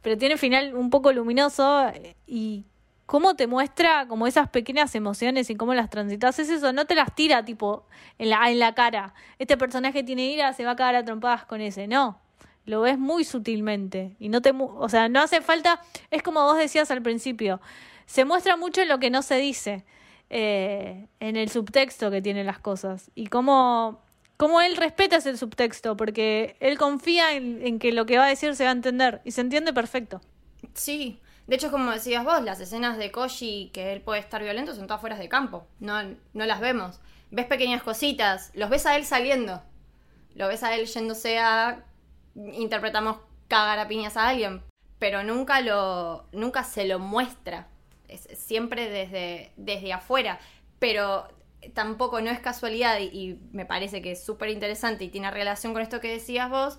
[0.00, 2.64] pero tiene final un poco luminoso eh, y
[3.06, 6.94] cómo te muestra como esas pequeñas emociones y cómo las transitas, es eso, no te
[6.94, 7.84] las tira tipo
[8.18, 11.44] en la, en la cara, este personaje tiene ira, se va a cagar a trompadas
[11.44, 12.20] con ese, no,
[12.66, 15.80] lo ves muy sutilmente y no te, o sea, no hace falta,
[16.12, 17.60] es como vos decías al principio,
[18.06, 19.84] se muestra mucho en lo que no se dice.
[20.30, 23.10] Eh, en el subtexto que tienen las cosas.
[23.14, 24.02] Y cómo,
[24.36, 28.54] cómo él respeta ese subtexto, porque él confía en, que lo que va a decir
[28.54, 30.20] se va a entender y se entiende perfecto.
[30.74, 34.74] Sí, de hecho, como decías vos, las escenas de Koji que él puede estar violento
[34.74, 36.02] son todas fuera de campo, no,
[36.34, 37.00] no las vemos.
[37.30, 39.62] Ves pequeñas cositas, los ves a él saliendo,
[40.34, 41.84] lo ves a él yéndose a...
[42.34, 43.18] interpretamos
[43.48, 44.62] cagar a piñas a alguien,
[44.98, 47.66] pero nunca lo nunca se lo muestra
[48.34, 50.38] siempre desde, desde afuera,
[50.78, 51.28] pero
[51.74, 55.82] tampoco no es casualidad y, me parece que es súper interesante y tiene relación con
[55.82, 56.78] esto que decías vos.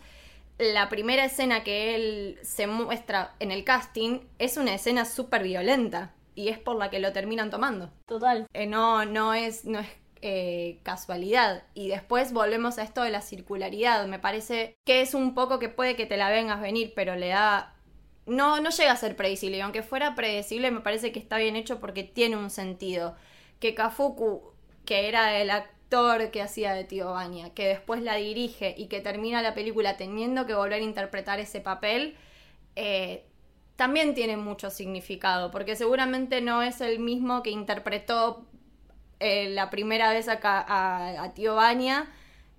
[0.57, 6.13] La primera escena que él se muestra en el casting es una escena súper violenta
[6.35, 7.91] y es por la que lo terminan tomando.
[8.05, 8.47] Total.
[8.53, 9.87] Eh, no, no es, no es
[10.21, 11.63] eh, casualidad.
[11.73, 14.05] Y después volvemos a esto de la circularidad.
[14.07, 17.29] Me parece que es un poco que puede que te la vengas venir, pero le
[17.29, 17.73] da
[18.29, 19.57] no, no llega a ser predecible.
[19.57, 23.15] Y aunque fuera predecible, me parece que está bien hecho porque tiene un sentido.
[23.59, 24.53] Que Kafuku,
[24.85, 29.01] que era el actor que hacía de Tío Bania, que después la dirige y que
[29.01, 32.15] termina la película teniendo que volver a interpretar ese papel,
[32.75, 33.25] eh,
[33.75, 35.51] también tiene mucho significado.
[35.51, 38.45] Porque seguramente no es el mismo que interpretó
[39.19, 42.07] eh, la primera vez a, a, a Tío Bania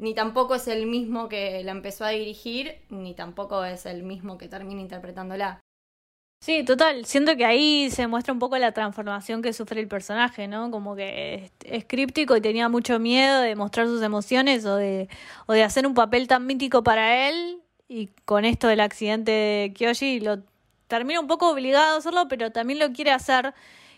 [0.01, 4.39] ni tampoco es el mismo que la empezó a dirigir, ni tampoco es el mismo
[4.39, 5.61] que termina interpretándola.
[6.43, 7.05] Sí, total.
[7.05, 10.71] Siento que ahí se muestra un poco la transformación que sufre el personaje, ¿no?
[10.71, 15.11] Como que es, críptico y tenía mucho miedo de mostrar sus emociones o de,
[15.45, 17.61] o de hacer un papel tan mítico para él.
[17.87, 20.39] Y con esto del accidente de Kyoshi lo
[20.89, 23.53] termina un poco obligado a hacerlo, pero también lo quiere hacer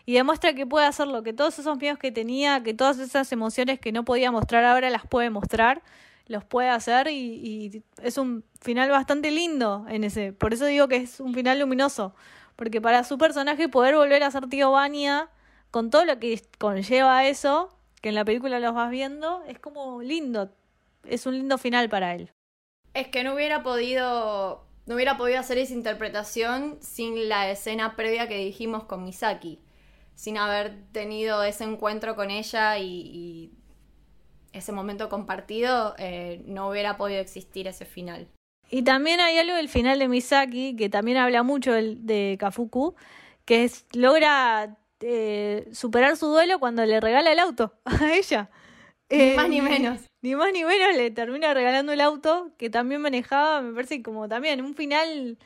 [0.05, 3.79] y demuestra que puede hacerlo, que todos esos miedos que tenía, que todas esas emociones
[3.79, 5.83] que no podía mostrar ahora las puede mostrar,
[6.27, 10.33] los puede hacer y, es un final bastante lindo en ese.
[10.33, 12.15] Por eso digo que es un final luminoso,
[12.57, 15.29] porque para su personaje poder volver a ser tío Vania
[15.71, 20.03] con todo lo que conlleva eso, que en la película los vas viendo, es como
[20.03, 20.51] lindo,
[21.05, 22.31] es un lindo final para él.
[22.95, 28.27] Es que no hubiera podido no hubiera podido hacer esa interpretación sin la escena previa
[28.27, 29.61] que dijimos con Misaki
[30.15, 33.53] sin haber tenido ese encuentro con ella y,
[34.53, 38.29] ese momento compartido, eh, no hubiera podido existir ese final.
[38.71, 42.95] Y también hay algo del final de Misaki, que también habla mucho de Kafuku,
[43.47, 48.51] que es, logra eh, superar su duelo cuando le regala el auto a ella.
[49.11, 50.01] Ni Eh, más ni menos.
[50.23, 54.29] Ni más ni menos le termina regalando el auto que también manejaba, me parece como
[54.29, 55.39] también un final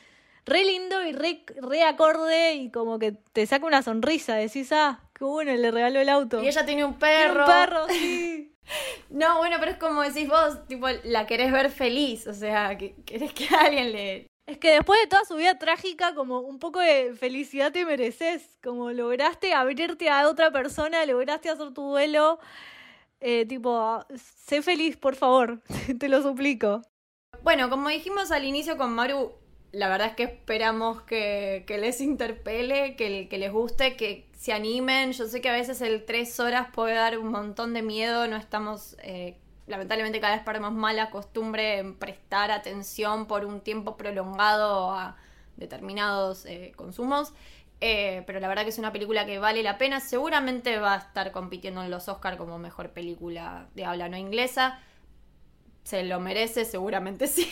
[0.46, 5.00] re lindo y re, re acorde y como que te saca una sonrisa, decís, ah,
[5.12, 6.42] qué bueno, le regaló el auto.
[6.42, 7.40] Y ella tiene un Tiene perro.
[7.40, 8.52] un perro, sí.
[9.10, 12.96] No, bueno, pero es como decís vos, tipo, la querés ver feliz, o sea, que
[13.04, 14.26] querés que alguien le...
[14.46, 18.58] Es que después de toda su vida trágica, como un poco de felicidad te mereces,
[18.62, 22.38] como lograste abrirte a otra persona, lograste hacer tu duelo,
[23.20, 25.60] eh, tipo, sé feliz, por favor,
[25.98, 26.82] te lo suplico.
[27.42, 29.32] Bueno, como dijimos al inicio con Maru,
[29.76, 34.52] la verdad es que esperamos que, que les interpele, que, que les guste, que se
[34.52, 35.12] animen.
[35.12, 38.36] Yo sé que a veces el tres horas puede dar un montón de miedo, no
[38.36, 38.96] estamos...
[39.02, 45.16] eh, lamentablemente cada vez perdemos mala costumbre en prestar atención por un tiempo prolongado a
[45.56, 47.34] determinados eh, consumos.
[47.80, 50.00] Eh, pero la verdad que es una película que vale la pena.
[50.00, 54.80] Seguramente va a estar compitiendo en los Oscar como mejor película de habla no inglesa.
[55.84, 57.48] Se lo merece, seguramente sí.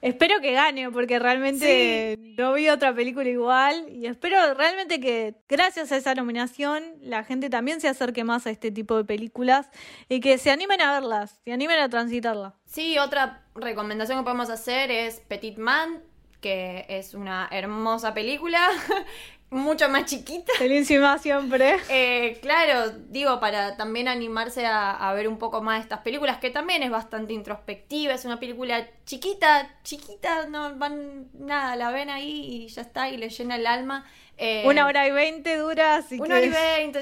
[0.00, 3.86] Espero que gane, porque realmente no vi otra película igual.
[3.90, 8.50] Y espero realmente que, gracias a esa nominación, la gente también se acerque más a
[8.50, 9.70] este tipo de películas
[10.08, 12.52] y que se animen a verlas, se animen a transitarlas.
[12.66, 16.02] Sí, otra recomendación que podemos hacer es Petit Man,
[16.44, 18.68] que es una hermosa película,
[19.54, 20.52] mucho más chiquita.
[20.58, 21.76] Felicísima siempre.
[21.88, 26.38] Eh, claro, digo, para también animarse a, a ver un poco más de estas películas,
[26.38, 32.10] que también es bastante introspectiva, es una película chiquita, chiquita, no van nada, la ven
[32.10, 34.04] ahí y ya está, y le llena el alma.
[34.36, 37.00] Eh, Una hora y veinte dura, así una que hora y veinte,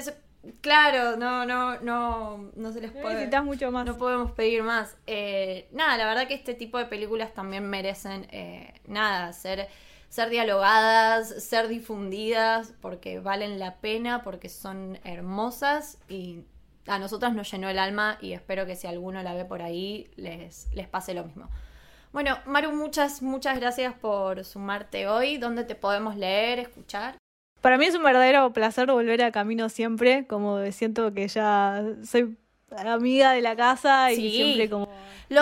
[0.61, 3.15] claro, no, no, no, no se les puede.
[3.15, 3.85] necesitas mucho más.
[3.85, 4.95] No podemos pedir más.
[5.07, 9.67] Eh, nada, la verdad que este tipo de películas también merecen, eh, nada, ser,
[10.13, 16.43] ser dialogadas, ser difundidas, porque valen la pena, porque son hermosas y
[16.85, 20.11] a nosotras nos llenó el alma y espero que si alguno la ve por ahí
[20.15, 21.49] les, les pase lo mismo.
[22.11, 25.37] Bueno, Maru, muchas, muchas gracias por sumarte hoy.
[25.37, 27.17] ¿Dónde te podemos leer, escuchar?
[27.61, 32.37] Para mí es un verdadero placer volver a Camino siempre, como siento que ya soy
[32.69, 34.87] amiga de la casa y siempre como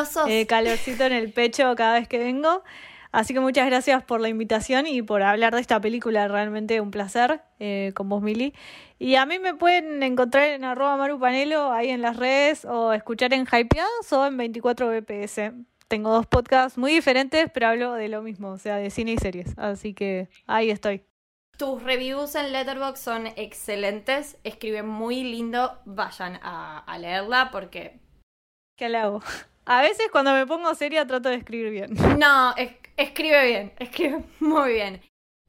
[0.09, 0.30] sos.
[0.30, 2.63] eh, calorcito en el pecho cada vez que vengo.
[3.12, 6.91] Así que muchas gracias por la invitación y por hablar de esta película, realmente un
[6.91, 8.53] placer eh, con vos, Mili.
[8.99, 12.93] Y a mí me pueden encontrar en arroba Maru Panelo ahí en las redes o
[12.93, 15.51] escuchar en Hypeados o en 24 BPS.
[15.89, 19.18] Tengo dos podcasts muy diferentes, pero hablo de lo mismo, o sea, de cine y
[19.18, 19.57] series.
[19.57, 21.03] Así que ahí estoy.
[21.57, 27.99] Tus reviews en Letterboxd son excelentes, escribe muy lindo, vayan a, a leerla porque...
[28.78, 29.22] ¿Qué le hago?
[29.66, 31.91] A veces cuando me pongo seria trato de escribir bien.
[32.18, 32.72] No, es-
[33.02, 35.02] escribe bien, escribe muy bien.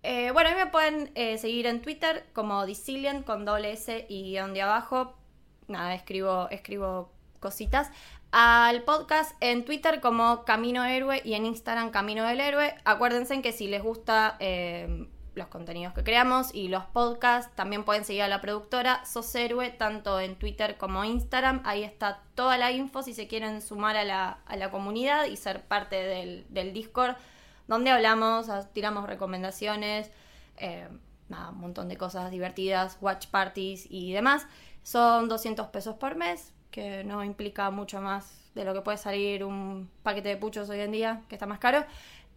[0.02, 4.06] Eh, bueno, a mí me pueden eh, seguir en Twitter como Dicilian con doble S
[4.08, 5.14] y guion de abajo.
[5.68, 7.90] Nada, escribo, escribo cositas.
[8.32, 12.74] Al podcast en Twitter como Camino Héroe y en Instagram Camino del Héroe.
[12.84, 18.04] Acuérdense que si les gusta eh, los contenidos que creamos y los podcasts, también pueden
[18.04, 21.60] seguir a la productora Sos Héroe, tanto en Twitter como Instagram.
[21.64, 25.36] Ahí está toda la info si se quieren sumar a la, a la comunidad y
[25.36, 27.16] ser parte del, del Discord,
[27.68, 30.10] donde hablamos, tiramos recomendaciones,
[30.56, 30.88] eh,
[31.28, 34.46] nada, un montón de cosas divertidas, watch parties y demás.
[34.82, 39.44] Son 200 pesos por mes, que no implica mucho más de lo que puede salir
[39.44, 41.84] un paquete de puchos hoy en día, que está más caro.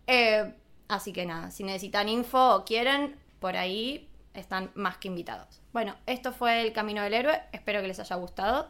[0.08, 0.54] Eh,
[0.88, 5.62] así que nada, si necesitan info o quieren, por ahí están más que invitados.
[5.74, 8.70] Bueno, esto fue El Camino del Héroe, espero que les haya gustado